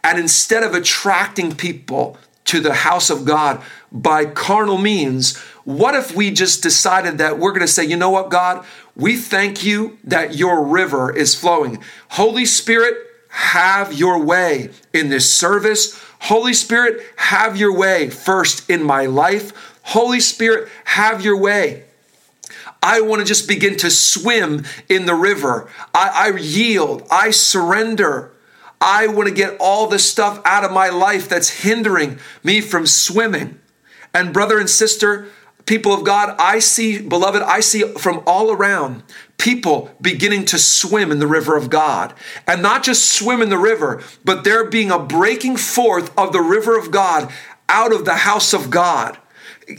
And 0.03 0.19
instead 0.19 0.61
of 0.61 0.75
attracting 0.75 1.55
people 1.55 2.19
to 2.45 2.59
the 2.59 2.73
house 2.73 3.09
of 3.09 3.25
God 3.25 3.63
by 3.91 4.25
carnal 4.25 4.77
means, 4.77 5.37
what 5.63 5.95
if 5.95 6.15
we 6.15 6.31
just 6.31 6.63
decided 6.63 7.17
that 7.17 7.37
we're 7.37 7.51
going 7.51 7.61
to 7.61 7.67
say, 7.67 7.83
you 7.83 7.97
know 7.97 8.09
what, 8.09 8.29
God, 8.29 8.65
we 8.95 9.17
thank 9.17 9.63
you 9.63 9.97
that 10.03 10.35
your 10.35 10.63
river 10.63 11.15
is 11.15 11.35
flowing. 11.35 11.83
Holy 12.09 12.45
Spirit, 12.45 12.95
have 13.29 13.93
your 13.93 14.23
way 14.23 14.69
in 14.93 15.09
this 15.09 15.31
service. 15.31 16.01
Holy 16.19 16.53
Spirit, 16.53 17.01
have 17.15 17.55
your 17.57 17.75
way 17.75 18.09
first 18.09 18.69
in 18.69 18.83
my 18.83 19.05
life. 19.05 19.79
Holy 19.83 20.19
Spirit, 20.19 20.69
have 20.85 21.23
your 21.23 21.37
way. 21.37 21.85
I 22.83 23.01
want 23.01 23.19
to 23.21 23.25
just 23.25 23.47
begin 23.47 23.77
to 23.77 23.89
swim 23.89 24.65
in 24.89 25.05
the 25.05 25.15
river. 25.15 25.69
I, 25.93 26.33
I 26.33 26.37
yield. 26.37 27.07
I 27.11 27.31
surrender. 27.31 28.33
I 28.81 29.07
want 29.07 29.29
to 29.29 29.33
get 29.33 29.57
all 29.59 29.87
the 29.87 29.99
stuff 29.99 30.41
out 30.43 30.63
of 30.63 30.71
my 30.71 30.89
life 30.89 31.29
that's 31.29 31.61
hindering 31.61 32.19
me 32.43 32.59
from 32.59 32.87
swimming. 32.87 33.59
And, 34.13 34.33
brother 34.33 34.59
and 34.59 34.69
sister, 34.69 35.27
people 35.65 35.93
of 35.93 36.03
God, 36.03 36.35
I 36.37 36.59
see, 36.59 36.99
beloved, 36.99 37.41
I 37.41 37.59
see 37.59 37.83
from 37.93 38.23
all 38.25 38.51
around 38.51 39.03
people 39.37 39.91
beginning 40.01 40.45
to 40.45 40.57
swim 40.57 41.11
in 41.11 41.19
the 41.19 41.27
river 41.27 41.55
of 41.55 41.69
God. 41.69 42.13
And 42.45 42.61
not 42.61 42.83
just 42.83 43.11
swim 43.11 43.41
in 43.41 43.49
the 43.49 43.57
river, 43.57 44.03
but 44.23 44.43
there 44.43 44.69
being 44.69 44.91
a 44.91 44.99
breaking 44.99 45.57
forth 45.57 46.15
of 46.17 46.31
the 46.31 46.41
river 46.41 46.77
of 46.77 46.91
God 46.91 47.31
out 47.69 47.93
of 47.93 48.05
the 48.05 48.15
house 48.15 48.53
of 48.53 48.69
God 48.69 49.17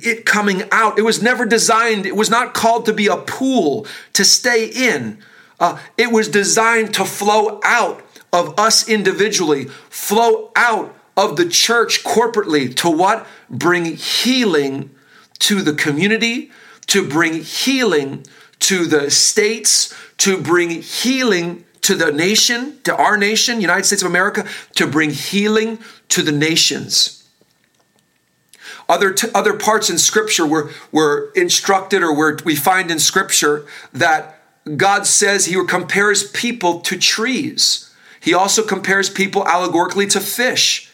it 0.00 0.24
coming 0.24 0.62
out. 0.70 0.98
It 0.98 1.02
was 1.02 1.22
never 1.22 1.44
designed, 1.44 2.06
it 2.06 2.16
was 2.16 2.30
not 2.30 2.54
called 2.54 2.86
to 2.86 2.92
be 2.92 3.06
a 3.06 3.16
pool 3.16 3.86
to 4.14 4.24
stay 4.24 4.66
in. 4.66 5.18
Uh, 5.60 5.78
it 5.96 6.10
was 6.10 6.28
designed 6.28 6.94
to 6.94 7.04
flow 7.04 7.60
out 7.64 8.02
of 8.32 8.58
us 8.58 8.88
individually, 8.88 9.66
flow 9.90 10.50
out 10.56 10.96
of 11.16 11.36
the 11.36 11.48
church 11.48 12.04
corporately 12.04 12.74
to 12.76 12.90
what? 12.90 13.26
Bring 13.50 13.84
healing 13.84 14.90
to 15.40 15.62
the 15.62 15.74
community, 15.74 16.50
to 16.86 17.06
bring 17.06 17.42
healing 17.42 18.24
to 18.60 18.86
the 18.86 19.10
states, 19.10 19.94
to 20.18 20.40
bring 20.40 20.70
healing 20.70 21.64
to 21.82 21.96
the 21.96 22.12
nation, 22.12 22.78
to 22.84 22.96
our 22.96 23.16
nation, 23.16 23.60
United 23.60 23.84
States 23.84 24.02
of 24.02 24.08
America, 24.08 24.46
to 24.76 24.86
bring 24.86 25.10
healing 25.10 25.78
to 26.08 26.22
the 26.22 26.32
nations. 26.32 27.28
Other, 28.88 29.12
t- 29.12 29.28
other 29.34 29.54
parts 29.54 29.90
in 29.90 29.98
Scripture 29.98 30.46
were, 30.46 30.70
were 30.92 31.32
instructed, 31.34 32.02
or 32.02 32.14
where 32.14 32.38
we 32.44 32.54
find 32.54 32.90
in 32.90 32.98
Scripture 32.98 33.66
that 33.92 34.40
God 34.76 35.06
says 35.06 35.46
He 35.46 35.54
compares 35.66 36.30
people 36.30 36.80
to 36.80 36.96
trees. 36.98 37.92
He 38.20 38.32
also 38.32 38.62
compares 38.62 39.10
people 39.10 39.46
allegorically 39.46 40.06
to 40.08 40.20
fish. 40.20 40.91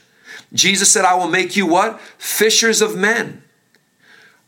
Jesus 0.52 0.90
said, 0.90 1.04
I 1.04 1.14
will 1.14 1.28
make 1.28 1.56
you 1.56 1.66
what? 1.66 2.00
Fishers 2.18 2.80
of 2.80 2.96
men. 2.96 3.42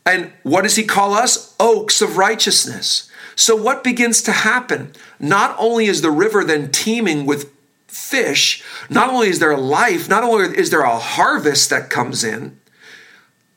And 0.05 0.33
what 0.43 0.63
does 0.63 0.75
he 0.75 0.83
call 0.83 1.13
us? 1.13 1.55
Oaks 1.59 2.01
of 2.01 2.17
righteousness. 2.17 3.09
So, 3.35 3.55
what 3.55 3.83
begins 3.83 4.21
to 4.23 4.31
happen? 4.31 4.93
Not 5.19 5.55
only 5.59 5.85
is 5.85 6.01
the 6.01 6.11
river 6.11 6.43
then 6.43 6.71
teeming 6.71 7.25
with 7.25 7.51
fish, 7.87 8.63
not 8.89 9.09
only 9.09 9.29
is 9.29 9.39
there 9.39 9.55
life, 9.57 10.09
not 10.09 10.23
only 10.23 10.57
is 10.57 10.69
there 10.69 10.81
a 10.81 10.97
harvest 10.97 11.69
that 11.69 11.89
comes 11.89 12.23
in, 12.23 12.59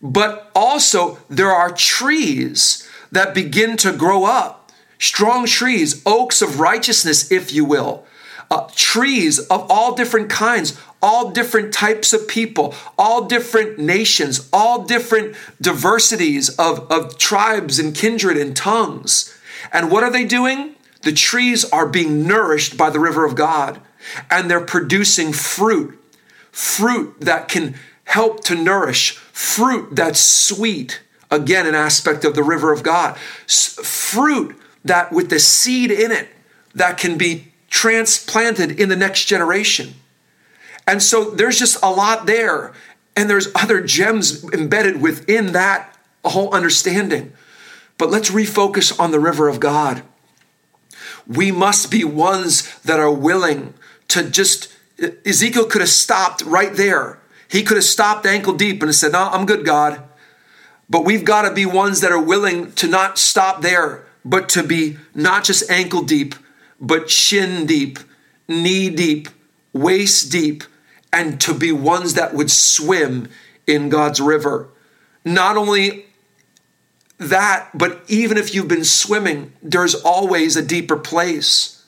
but 0.02 0.50
also 0.54 1.18
there 1.30 1.50
are 1.50 1.70
trees 1.70 2.88
that 3.10 3.34
begin 3.34 3.76
to 3.78 3.92
grow 3.92 4.24
up. 4.24 4.70
Strong 4.98 5.46
trees, 5.46 6.02
oaks 6.04 6.42
of 6.42 6.60
righteousness, 6.60 7.30
if 7.32 7.52
you 7.52 7.64
will 7.64 8.06
uh, 8.50 8.68
trees 8.74 9.38
of 9.38 9.70
all 9.70 9.94
different 9.94 10.30
kinds, 10.30 10.78
all 11.02 11.30
different 11.30 11.72
types 11.72 12.12
of 12.12 12.26
people, 12.28 12.74
all 12.96 13.26
different 13.26 13.78
nations, 13.78 14.48
all 14.52 14.84
different 14.84 15.36
diversities 15.60 16.48
of, 16.58 16.90
of 16.90 17.18
tribes 17.18 17.78
and 17.78 17.94
kindred 17.94 18.36
and 18.36 18.56
tongues. 18.56 19.36
And 19.72 19.90
what 19.90 20.02
are 20.02 20.10
they 20.10 20.24
doing? 20.24 20.76
The 21.02 21.12
trees 21.12 21.64
are 21.66 21.86
being 21.86 22.26
nourished 22.26 22.76
by 22.76 22.90
the 22.90 23.00
river 23.00 23.24
of 23.24 23.34
God 23.34 23.80
and 24.30 24.50
they're 24.50 24.60
producing 24.60 25.32
fruit, 25.32 25.98
fruit 26.50 27.20
that 27.20 27.48
can 27.48 27.74
help 28.04 28.44
to 28.44 28.54
nourish, 28.54 29.16
fruit 29.16 29.94
that's 29.96 30.20
sweet. 30.20 31.00
Again, 31.30 31.66
an 31.66 31.74
aspect 31.74 32.24
of 32.24 32.34
the 32.34 32.42
river 32.42 32.72
of 32.72 32.82
God. 32.82 33.16
Fruit 33.46 34.56
that 34.84 35.12
with 35.12 35.30
the 35.30 35.38
seed 35.38 35.90
in 35.90 36.12
it 36.12 36.28
that 36.74 36.98
can 36.98 37.16
be 37.16 37.52
transplanted 37.74 38.78
in 38.78 38.88
the 38.88 38.94
next 38.94 39.24
generation. 39.24 39.94
And 40.86 41.02
so 41.02 41.30
there's 41.30 41.58
just 41.58 41.76
a 41.82 41.90
lot 41.90 42.24
there. 42.24 42.72
And 43.16 43.28
there's 43.28 43.48
other 43.52 43.80
gems 43.80 44.44
embedded 44.52 45.02
within 45.02 45.52
that 45.52 45.92
whole 46.24 46.54
understanding. 46.54 47.32
But 47.98 48.10
let's 48.10 48.30
refocus 48.30 48.98
on 49.00 49.10
the 49.10 49.18
river 49.18 49.48
of 49.48 49.58
God. 49.58 50.04
We 51.26 51.50
must 51.50 51.90
be 51.90 52.04
ones 52.04 52.78
that 52.82 53.00
are 53.00 53.10
willing 53.10 53.74
to 54.06 54.30
just, 54.30 54.72
Ezekiel 55.26 55.66
could 55.66 55.80
have 55.80 55.90
stopped 55.90 56.42
right 56.42 56.74
there. 56.74 57.18
He 57.48 57.64
could 57.64 57.76
have 57.76 57.84
stopped 57.84 58.24
ankle 58.24 58.54
deep 58.54 58.84
and 58.84 58.94
said, 58.94 59.12
No, 59.12 59.28
I'm 59.30 59.46
good, 59.46 59.66
God. 59.66 60.00
But 60.88 61.04
we've 61.04 61.24
got 61.24 61.42
to 61.42 61.52
be 61.52 61.66
ones 61.66 62.02
that 62.02 62.12
are 62.12 62.22
willing 62.22 62.70
to 62.74 62.86
not 62.86 63.18
stop 63.18 63.62
there, 63.62 64.06
but 64.24 64.48
to 64.50 64.62
be 64.62 64.98
not 65.12 65.42
just 65.42 65.68
ankle 65.68 66.02
deep, 66.02 66.36
but 66.80 67.10
shin 67.10 67.66
deep, 67.66 67.98
knee 68.48 68.90
deep, 68.90 69.28
waist 69.72 70.30
deep, 70.30 70.64
and 71.12 71.40
to 71.40 71.54
be 71.54 71.72
ones 71.72 72.14
that 72.14 72.34
would 72.34 72.50
swim 72.50 73.28
in 73.66 73.88
God's 73.88 74.20
river. 74.20 74.68
Not 75.24 75.56
only 75.56 76.06
that, 77.18 77.70
but 77.74 78.02
even 78.08 78.36
if 78.36 78.54
you've 78.54 78.68
been 78.68 78.84
swimming, 78.84 79.52
there's 79.62 79.94
always 79.94 80.56
a 80.56 80.64
deeper 80.64 80.96
place. 80.96 81.84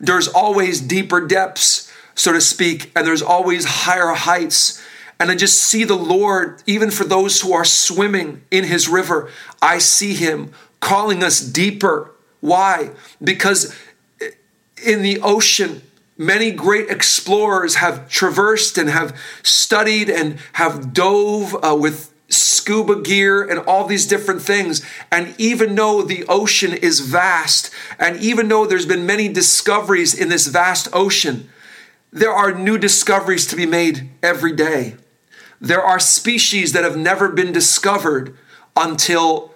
There's 0.00 0.28
always 0.28 0.80
deeper 0.80 1.26
depths, 1.26 1.92
so 2.14 2.32
to 2.32 2.40
speak, 2.40 2.90
and 2.96 3.06
there's 3.06 3.22
always 3.22 3.64
higher 3.64 4.14
heights. 4.14 4.82
And 5.18 5.30
I 5.30 5.34
just 5.34 5.62
see 5.62 5.84
the 5.84 5.96
Lord, 5.96 6.62
even 6.66 6.90
for 6.90 7.04
those 7.04 7.42
who 7.42 7.52
are 7.52 7.64
swimming 7.64 8.42
in 8.50 8.64
His 8.64 8.88
river, 8.88 9.30
I 9.60 9.78
see 9.78 10.14
Him 10.14 10.52
calling 10.80 11.22
us 11.22 11.40
deeper. 11.40 12.12
Why? 12.40 12.92
Because 13.22 13.76
in 14.84 15.02
the 15.02 15.20
ocean. 15.20 15.82
Many 16.16 16.50
great 16.50 16.90
explorers 16.90 17.76
have 17.76 18.08
traversed 18.08 18.76
and 18.76 18.90
have 18.90 19.18
studied 19.42 20.10
and 20.10 20.38
have 20.54 20.92
dove 20.92 21.56
uh, 21.64 21.74
with 21.74 22.12
scuba 22.28 23.00
gear 23.00 23.42
and 23.42 23.58
all 23.60 23.86
these 23.86 24.06
different 24.06 24.42
things. 24.42 24.84
And 25.10 25.34
even 25.38 25.74
though 25.74 26.02
the 26.02 26.24
ocean 26.28 26.72
is 26.72 27.00
vast, 27.00 27.70
and 27.98 28.16
even 28.20 28.48
though 28.48 28.66
there's 28.66 28.86
been 28.86 29.06
many 29.06 29.28
discoveries 29.28 30.14
in 30.14 30.28
this 30.28 30.46
vast 30.46 30.88
ocean, 30.92 31.48
there 32.12 32.32
are 32.32 32.52
new 32.52 32.78
discoveries 32.78 33.46
to 33.46 33.56
be 33.56 33.66
made 33.66 34.10
every 34.22 34.52
day. 34.52 34.96
There 35.60 35.82
are 35.82 36.00
species 36.00 36.72
that 36.72 36.84
have 36.84 36.96
never 36.96 37.28
been 37.28 37.52
discovered 37.52 38.36
until 38.76 39.54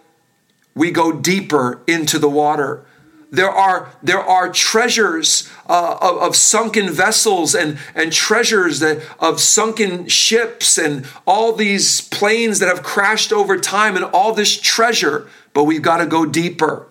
we 0.75 0.91
go 0.91 1.13
deeper 1.13 1.81
into 1.87 2.19
the 2.19 2.29
water. 2.29 2.85
There 3.31 3.51
are, 3.51 3.91
there 4.03 4.21
are 4.21 4.51
treasures 4.51 5.51
uh, 5.69 5.99
of, 6.01 6.23
of, 6.23 6.37
sunken 6.37 6.91
vessels 6.91 7.55
and, 7.55 7.79
and 7.95 8.13
treasures 8.13 8.81
that, 8.81 9.03
of 9.19 9.41
sunken 9.41 10.09
ships 10.09 10.79
and 10.79 11.07
all 11.27 11.53
these 11.53 12.03
planes 12.09 12.59
that 12.61 12.69
have 12.69 12.83
crashed 12.83 13.33
over 13.33 13.59
time 13.59 13.97
and 13.97 14.05
all 14.05 14.35
this 14.35 14.61
treasure, 14.61 15.29
but 15.53 15.65
we've 15.65 15.83
got 15.83 15.99
to 15.99 16.07
go 16.07 16.27
deeper. 16.27 16.87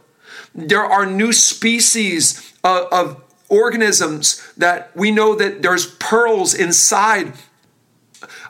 There 0.54 0.84
are 0.84 1.06
new 1.06 1.32
species 1.32 2.54
of, 2.64 2.88
of 2.92 3.24
organisms 3.50 4.46
that 4.58 4.96
we 4.96 5.12
know 5.12 5.36
that 5.36 5.62
there's 5.62 5.86
pearls 5.96 6.54
inside. 6.54 7.34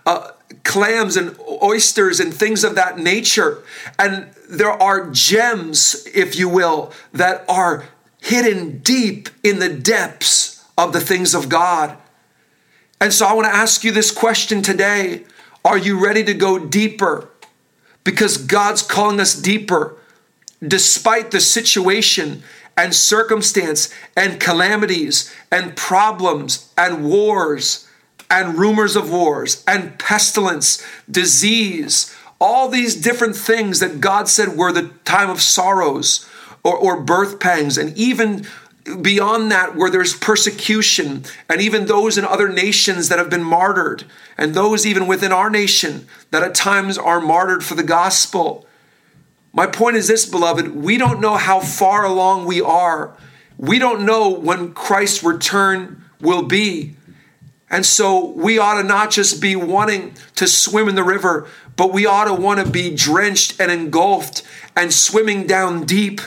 Uh, 0.05 0.31
clams 0.63 1.17
and 1.17 1.35
oysters 1.63 2.19
and 2.19 2.33
things 2.33 2.63
of 2.63 2.75
that 2.75 2.97
nature. 2.97 3.63
And 3.97 4.31
there 4.49 4.71
are 4.71 5.09
gems, 5.09 6.07
if 6.13 6.35
you 6.35 6.49
will, 6.49 6.91
that 7.13 7.45
are 7.47 7.85
hidden 8.21 8.79
deep 8.79 9.29
in 9.43 9.59
the 9.59 9.69
depths 9.69 10.65
of 10.77 10.93
the 10.93 11.01
things 11.01 11.33
of 11.33 11.49
God. 11.49 11.97
And 12.99 13.13
so 13.13 13.25
I 13.25 13.33
want 13.33 13.45
to 13.45 13.55
ask 13.55 13.83
you 13.83 13.91
this 13.91 14.11
question 14.11 14.61
today 14.61 15.25
Are 15.65 15.77
you 15.77 16.03
ready 16.03 16.23
to 16.23 16.33
go 16.33 16.59
deeper? 16.59 17.29
because 18.03 18.37
God's 18.37 18.81
calling 18.81 19.19
us 19.19 19.33
deeper 19.33 19.97
despite 20.65 21.31
the 21.31 21.41
situation 21.41 22.43
and 22.77 22.93
circumstance 22.93 23.93
and 24.15 24.39
calamities 24.39 25.33
and 25.51 25.75
problems 25.75 26.71
and 26.77 27.07
wars 27.07 27.87
and 28.33 28.57
rumors 28.57 28.95
of 28.95 29.11
wars 29.11 29.63
and 29.67 29.99
pestilence, 29.99 30.83
disease, 31.09 32.15
all 32.41 32.67
these 32.67 32.99
different 32.99 33.35
things 33.35 33.79
that 33.79 34.01
God 34.01 34.27
said 34.27 34.57
were 34.57 34.71
the 34.71 34.89
time 35.05 35.29
of 35.29 35.39
sorrows 35.39 36.27
or, 36.63 36.75
or 36.75 36.99
birth 36.99 37.39
pangs, 37.39 37.77
and 37.77 37.95
even 37.95 38.47
beyond 39.01 39.51
that, 39.51 39.75
where 39.75 39.91
there's 39.91 40.15
persecution, 40.15 41.23
and 41.47 41.61
even 41.61 41.85
those 41.85 42.17
in 42.17 42.25
other 42.25 42.49
nations 42.49 43.07
that 43.07 43.19
have 43.19 43.29
been 43.29 43.43
martyred, 43.43 44.03
and 44.35 44.55
those 44.55 44.83
even 44.83 45.05
within 45.05 45.31
our 45.31 45.51
nation 45.51 46.07
that 46.31 46.41
at 46.43 46.55
times 46.55 46.97
are 46.97 47.21
martyred 47.21 47.63
for 47.63 47.75
the 47.75 47.83
gospel. 47.83 48.65
My 49.53 49.67
point 49.67 49.95
is 49.95 50.07
this, 50.07 50.25
beloved 50.25 50.75
we 50.75 50.97
don't 50.97 51.21
know 51.21 51.35
how 51.35 51.59
far 51.59 52.03
along 52.03 52.47
we 52.47 52.61
are. 52.61 53.15
We 53.57 53.77
don't 53.77 54.05
know 54.05 54.29
when 54.29 54.73
Christ's 54.73 55.23
return 55.23 56.03
will 56.19 56.41
be. 56.41 56.95
And 57.73 57.87
so 57.87 58.27
we 58.27 58.59
ought 58.59 58.79
to 58.79 58.83
not 58.83 59.09
just 59.09 59.41
be 59.41 59.55
wanting 59.55 60.13
to 60.35 60.45
swim 60.45 60.87
in 60.87 60.93
the 60.93 61.03
river, 61.03 61.47
but 61.75 61.91
we 61.91 62.05
ought 62.05 62.25
to 62.25 62.33
want 62.35 62.63
to 62.63 62.71
be 62.71 62.93
drenched 62.93 63.59
and 63.59 63.71
engulfed 63.71 64.43
and 64.75 64.93
swimming 64.93 65.47
down 65.47 65.83
deep 65.83 66.21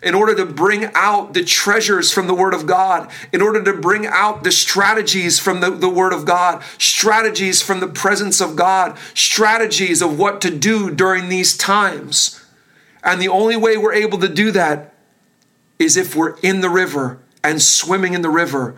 in 0.00 0.14
order 0.14 0.32
to 0.36 0.46
bring 0.46 0.92
out 0.94 1.34
the 1.34 1.42
treasures 1.42 2.12
from 2.12 2.28
the 2.28 2.34
Word 2.34 2.54
of 2.54 2.66
God, 2.66 3.10
in 3.32 3.42
order 3.42 3.64
to 3.64 3.72
bring 3.72 4.06
out 4.06 4.44
the 4.44 4.52
strategies 4.52 5.40
from 5.40 5.58
the, 5.58 5.70
the 5.70 5.88
Word 5.88 6.12
of 6.12 6.24
God, 6.24 6.62
strategies 6.78 7.60
from 7.60 7.80
the 7.80 7.88
presence 7.88 8.40
of 8.40 8.54
God, 8.54 8.96
strategies 9.12 10.02
of 10.02 10.20
what 10.20 10.40
to 10.42 10.56
do 10.56 10.88
during 10.88 11.28
these 11.28 11.56
times. 11.56 12.44
And 13.02 13.20
the 13.20 13.26
only 13.26 13.56
way 13.56 13.76
we're 13.76 13.92
able 13.92 14.18
to 14.18 14.28
do 14.28 14.52
that 14.52 14.94
is 15.80 15.96
if 15.96 16.14
we're 16.14 16.38
in 16.42 16.60
the 16.60 16.70
river 16.70 17.18
and 17.42 17.60
swimming 17.60 18.14
in 18.14 18.22
the 18.22 18.30
river. 18.30 18.76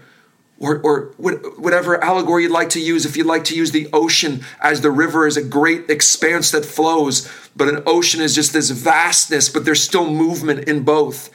Or, 0.61 0.79
or 0.79 1.13
whatever 1.17 2.03
allegory 2.03 2.45
you'd 2.45 2.53
like 2.53 2.71
to 2.71 2.81
use, 2.81 3.05
if 3.05 3.17
you'd 3.17 3.27
like 3.27 3.45
to 3.45 3.57
use 3.57 3.73
the 3.73 3.89
ocean 3.93 4.45
as 4.63 4.81
the 4.81 4.91
river 4.91 5.27
is 5.27 5.37
a 5.37 5.43
great 5.43 5.91
expanse 5.91 6.53
that 6.53 6.65
flows, 6.65 7.29
but 7.57 7.69
an 7.69 7.83
ocean 7.87 8.21
is 8.21 8.37
just 8.37 8.53
this 8.53 8.71
vastness, 8.71 9.49
but 9.49 9.65
there's 9.65 9.83
still 9.83 10.09
movement 10.09 10.69
in 10.69 10.85
both. 10.85 11.29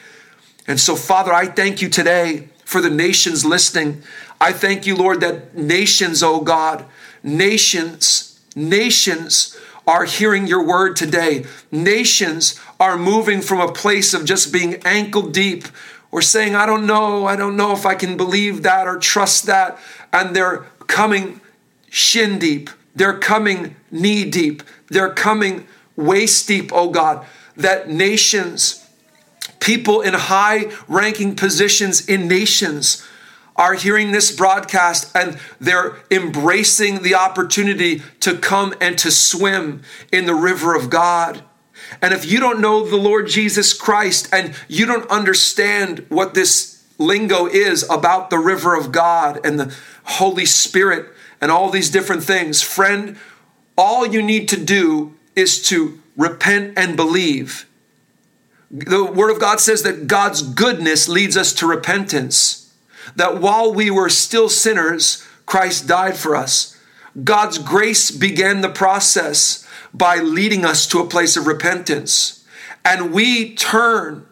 And 0.67 0.79
so, 0.79 0.95
Father, 0.95 1.33
I 1.33 1.47
thank 1.47 1.81
you 1.81 1.89
today 1.89 2.47
for 2.63 2.81
the 2.81 2.89
nations 2.89 3.43
listening. 3.43 4.03
I 4.39 4.53
thank 4.53 4.87
you, 4.87 4.95
Lord, 4.95 5.19
that 5.21 5.55
nations, 5.55 6.23
oh 6.23 6.39
God, 6.39 6.85
nations, 7.21 8.39
nations 8.55 9.57
are 9.87 10.05
hearing 10.05 10.45
your 10.45 10.65
word 10.65 10.95
today. 10.95 11.45
Nations 11.71 12.59
are 12.79 12.95
moving 12.95 13.41
from 13.41 13.59
a 13.59 13.71
place 13.71 14.13
of 14.13 14.23
just 14.23 14.53
being 14.53 14.75
ankle 14.85 15.23
deep 15.23 15.65
or 16.11 16.21
saying, 16.21 16.55
I 16.55 16.65
don't 16.65 16.85
know, 16.85 17.25
I 17.25 17.35
don't 17.35 17.55
know 17.55 17.71
if 17.73 17.85
I 17.85 17.95
can 17.95 18.17
believe 18.17 18.63
that 18.63 18.87
or 18.87 18.97
trust 18.97 19.45
that. 19.45 19.77
And 20.11 20.35
they're 20.35 20.65
coming 20.87 21.41
shin 21.89 22.39
deep, 22.39 22.69
they're 22.95 23.17
coming 23.17 23.75
knee 23.91 24.29
deep, 24.29 24.63
they're 24.87 25.13
coming 25.13 25.67
waist 25.95 26.47
deep, 26.47 26.71
oh 26.73 26.89
God, 26.89 27.25
that 27.55 27.89
nations, 27.89 28.87
people 29.59 30.01
in 30.01 30.13
high 30.13 30.71
ranking 30.87 31.35
positions 31.35 32.07
in 32.07 32.27
nations, 32.27 33.05
are 33.55 33.73
hearing 33.73 34.11
this 34.13 34.33
broadcast 34.33 35.13
and 35.13 35.37
they're 35.59 35.97
embracing 36.09 37.03
the 37.03 37.13
opportunity 37.13 38.01
to 38.21 38.37
come 38.37 38.73
and 38.79 38.97
to 38.97 39.11
swim 39.11 39.81
in 40.13 40.25
the 40.25 40.33
river 40.33 40.73
of 40.73 40.89
God. 40.89 41.43
And 42.01 42.13
if 42.13 42.29
you 42.29 42.39
don't 42.39 42.61
know 42.61 42.85
the 42.85 42.97
Lord 42.97 43.27
Jesus 43.27 43.73
Christ 43.73 44.29
and 44.31 44.53
you 44.67 44.85
don't 44.85 45.09
understand 45.09 46.05
what 46.09 46.33
this 46.33 46.83
lingo 46.97 47.45
is 47.45 47.89
about 47.89 48.29
the 48.29 48.39
river 48.39 48.75
of 48.75 48.91
God 48.91 49.39
and 49.45 49.59
the 49.59 49.75
Holy 50.03 50.45
Spirit 50.45 51.07
and 51.41 51.51
all 51.51 51.69
these 51.69 51.89
different 51.89 52.23
things, 52.23 52.61
friend, 52.61 53.17
all 53.77 54.05
you 54.05 54.21
need 54.21 54.49
to 54.49 54.57
do 54.57 55.15
is 55.35 55.61
to 55.69 55.99
repent 56.17 56.73
and 56.77 56.95
believe. 56.95 57.65
The 58.69 59.05
Word 59.05 59.31
of 59.31 59.39
God 59.39 59.59
says 59.59 59.83
that 59.83 60.07
God's 60.07 60.41
goodness 60.41 61.07
leads 61.07 61.35
us 61.37 61.53
to 61.53 61.67
repentance 61.67 62.59
that 63.15 63.39
while 63.39 63.73
we 63.73 63.89
were 63.89 64.09
still 64.09 64.49
sinners, 64.49 65.25
Christ 65.45 65.87
died 65.87 66.15
for 66.15 66.35
us. 66.35 66.77
God's 67.23 67.57
grace 67.57 68.11
began 68.11 68.61
the 68.61 68.69
process 68.69 69.65
by 69.93 70.17
leading 70.17 70.65
us 70.65 70.87
to 70.87 70.99
a 70.99 71.07
place 71.07 71.37
of 71.37 71.47
repentance. 71.47 72.45
And 72.85 73.13
we 73.13 73.55
turn 73.55 74.25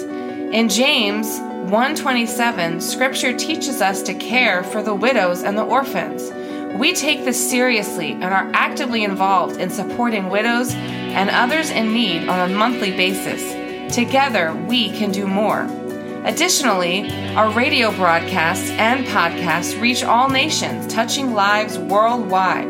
In 0.54 0.70
James, 0.70 1.38
127, 1.66 2.80
Scripture 2.80 3.36
teaches 3.36 3.82
us 3.82 4.02
to 4.02 4.14
care 4.14 4.62
for 4.62 4.82
the 4.82 4.94
widows 4.94 5.42
and 5.42 5.58
the 5.58 5.64
orphans. 5.64 6.30
We 6.78 6.94
take 6.94 7.24
this 7.24 7.50
seriously 7.50 8.12
and 8.12 8.24
are 8.24 8.50
actively 8.54 9.04
involved 9.04 9.60
in 9.60 9.68
supporting 9.68 10.30
widows 10.30 10.72
and 10.74 11.28
others 11.28 11.70
in 11.70 11.92
need 11.92 12.28
on 12.28 12.50
a 12.50 12.54
monthly 12.54 12.92
basis. 12.92 13.94
Together, 13.94 14.54
we 14.68 14.90
can 14.90 15.10
do 15.10 15.26
more. 15.26 15.66
Additionally, 16.24 17.10
our 17.34 17.50
radio 17.50 17.90
broadcasts 17.92 18.70
and 18.70 19.04
podcasts 19.06 19.80
reach 19.80 20.04
all 20.04 20.30
nations, 20.30 20.86
touching 20.92 21.34
lives 21.34 21.78
worldwide. 21.78 22.68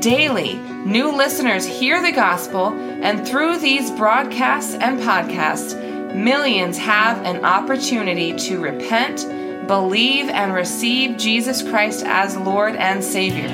Daily, 0.00 0.54
new 0.84 1.14
listeners 1.14 1.66
hear 1.66 2.02
the 2.02 2.12
gospel, 2.12 2.68
and 3.02 3.26
through 3.26 3.58
these 3.58 3.90
broadcasts 3.90 4.74
and 4.74 5.00
podcasts, 5.00 5.87
millions 6.14 6.78
have 6.78 7.24
an 7.24 7.44
opportunity 7.44 8.34
to 8.34 8.60
repent, 8.60 9.26
believe, 9.66 10.28
and 10.28 10.52
receive 10.52 11.16
Jesus 11.16 11.62
Christ 11.62 12.04
as 12.04 12.36
Lord 12.36 12.76
and 12.76 13.02
Savior. 13.02 13.48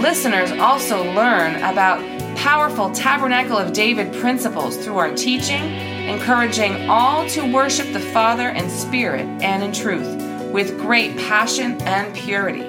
Listeners 0.00 0.52
also 0.52 1.04
learn 1.14 1.56
about 1.56 2.00
powerful 2.36 2.90
Tabernacle 2.90 3.56
of 3.56 3.72
David 3.72 4.12
principles 4.20 4.76
through 4.76 4.98
our 4.98 5.14
teaching, 5.14 5.64
encouraging 6.08 6.88
all 6.88 7.28
to 7.30 7.52
worship 7.52 7.92
the 7.92 8.00
Father 8.00 8.50
in 8.50 8.70
spirit 8.70 9.26
and 9.42 9.62
in 9.62 9.72
truth 9.72 10.52
with 10.52 10.78
great 10.78 11.16
passion 11.16 11.80
and 11.82 12.14
purity. 12.14 12.66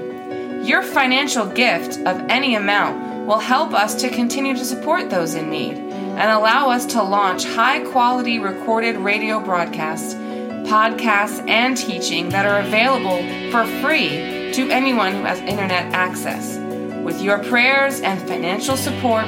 Your 0.68 0.82
financial 0.82 1.45
gift 1.45 1.99
of 2.05 2.20
any 2.30 2.55
amount 2.55 3.28
will 3.28 3.39
help 3.39 3.74
us 3.74 3.95
to 4.01 4.10
continue 4.10 4.55
to 4.55 4.66
support 4.66 5.10
those 5.10 5.36
in 5.36 5.49
need 5.49 5.88
and 6.20 6.30
allow 6.32 6.70
us 6.70 6.86
to 6.86 7.01
launch 7.01 7.45
high 7.45 7.80
quality 7.91 8.39
recorded 8.39 8.97
radio 8.97 9.39
broadcasts, 9.39 10.15
podcasts, 10.70 11.47
and 11.47 11.78
teaching 11.78 12.28
that 12.28 12.45
are 12.45 12.59
available 12.59 13.20
for 13.51 13.65
free 13.82 14.51
to 14.51 14.70
anyone 14.70 15.13
who 15.13 15.24
has 15.24 15.39
internet 15.39 15.93
access. 15.93 16.57
With 17.05 17.22
your 17.22 17.41
prayers 17.45 18.01
and 18.01 18.20
financial 18.28 18.76
support, 18.76 19.26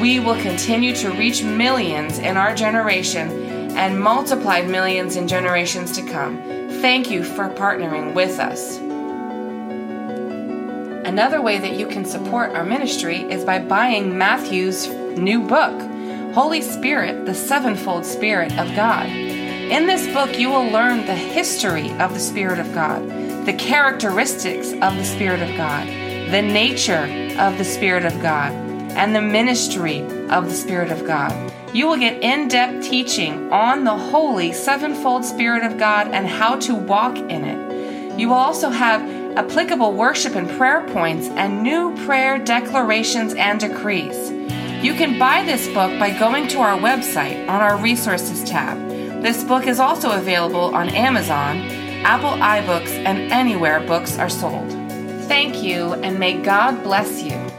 we 0.00 0.20
will 0.20 0.40
continue 0.40 0.94
to 0.94 1.10
reach 1.10 1.42
millions 1.42 2.20
in 2.20 2.36
our 2.36 2.54
generation 2.54 3.72
and 3.76 4.00
multiplied 4.00 4.68
millions 4.68 5.16
in 5.16 5.26
generations 5.26 5.90
to 5.96 6.02
come. 6.02 6.38
Thank 6.80 7.10
you 7.10 7.24
for 7.24 7.48
partnering 7.48 8.14
with 8.14 8.38
us. 8.38 8.78
Another 11.04 11.42
way 11.42 11.58
that 11.58 11.72
you 11.72 11.88
can 11.88 12.04
support 12.04 12.52
our 12.52 12.64
ministry 12.64 13.22
is 13.22 13.44
by 13.44 13.58
buying 13.58 14.16
Matthew's 14.16 14.86
new 14.86 15.42
book, 15.42 15.74
Holy 16.34 16.60
Spirit, 16.60 17.24
the 17.24 17.34
Sevenfold 17.34 18.04
Spirit 18.04 18.56
of 18.58 18.74
God. 18.76 19.06
In 19.06 19.86
this 19.86 20.06
book, 20.12 20.38
you 20.38 20.50
will 20.50 20.68
learn 20.70 21.06
the 21.06 21.14
history 21.14 21.90
of 21.98 22.12
the 22.12 22.20
Spirit 22.20 22.58
of 22.58 22.72
God, 22.74 23.02
the 23.46 23.54
characteristics 23.54 24.72
of 24.72 24.96
the 24.96 25.04
Spirit 25.04 25.40
of 25.40 25.56
God, 25.56 25.86
the 26.30 26.42
nature 26.42 27.34
of 27.38 27.56
the 27.56 27.64
Spirit 27.64 28.04
of 28.04 28.20
God, 28.20 28.52
and 28.92 29.16
the 29.16 29.22
ministry 29.22 30.00
of 30.28 30.44
the 30.44 30.54
Spirit 30.54 30.92
of 30.92 31.06
God. 31.06 31.52
You 31.74 31.88
will 31.88 31.96
get 31.96 32.22
in 32.22 32.48
depth 32.48 32.84
teaching 32.84 33.50
on 33.50 33.84
the 33.84 33.96
holy 33.96 34.52
sevenfold 34.52 35.24
Spirit 35.24 35.64
of 35.64 35.78
God 35.78 36.08
and 36.08 36.26
how 36.26 36.56
to 36.60 36.74
walk 36.74 37.16
in 37.16 37.44
it. 37.44 38.18
You 38.18 38.28
will 38.28 38.36
also 38.36 38.68
have 38.68 39.00
applicable 39.36 39.92
worship 39.92 40.34
and 40.34 40.48
prayer 40.50 40.86
points 40.88 41.28
and 41.28 41.62
new 41.62 41.96
prayer 42.04 42.38
declarations 42.38 43.32
and 43.34 43.58
decrees. 43.58 44.37
You 44.82 44.94
can 44.94 45.18
buy 45.18 45.42
this 45.42 45.66
book 45.66 45.98
by 45.98 46.16
going 46.16 46.46
to 46.48 46.60
our 46.60 46.78
website 46.78 47.48
on 47.48 47.60
our 47.60 47.76
resources 47.76 48.48
tab. 48.48 48.78
This 49.20 49.42
book 49.42 49.66
is 49.66 49.80
also 49.80 50.12
available 50.12 50.72
on 50.72 50.88
Amazon, 50.90 51.58
Apple 52.04 52.38
iBooks, 52.38 52.90
and 53.04 53.32
anywhere 53.32 53.80
books 53.80 54.16
are 54.18 54.28
sold. 54.28 54.70
Thank 55.26 55.64
you, 55.64 55.94
and 55.94 56.20
may 56.20 56.40
God 56.40 56.84
bless 56.84 57.24
you. 57.24 57.57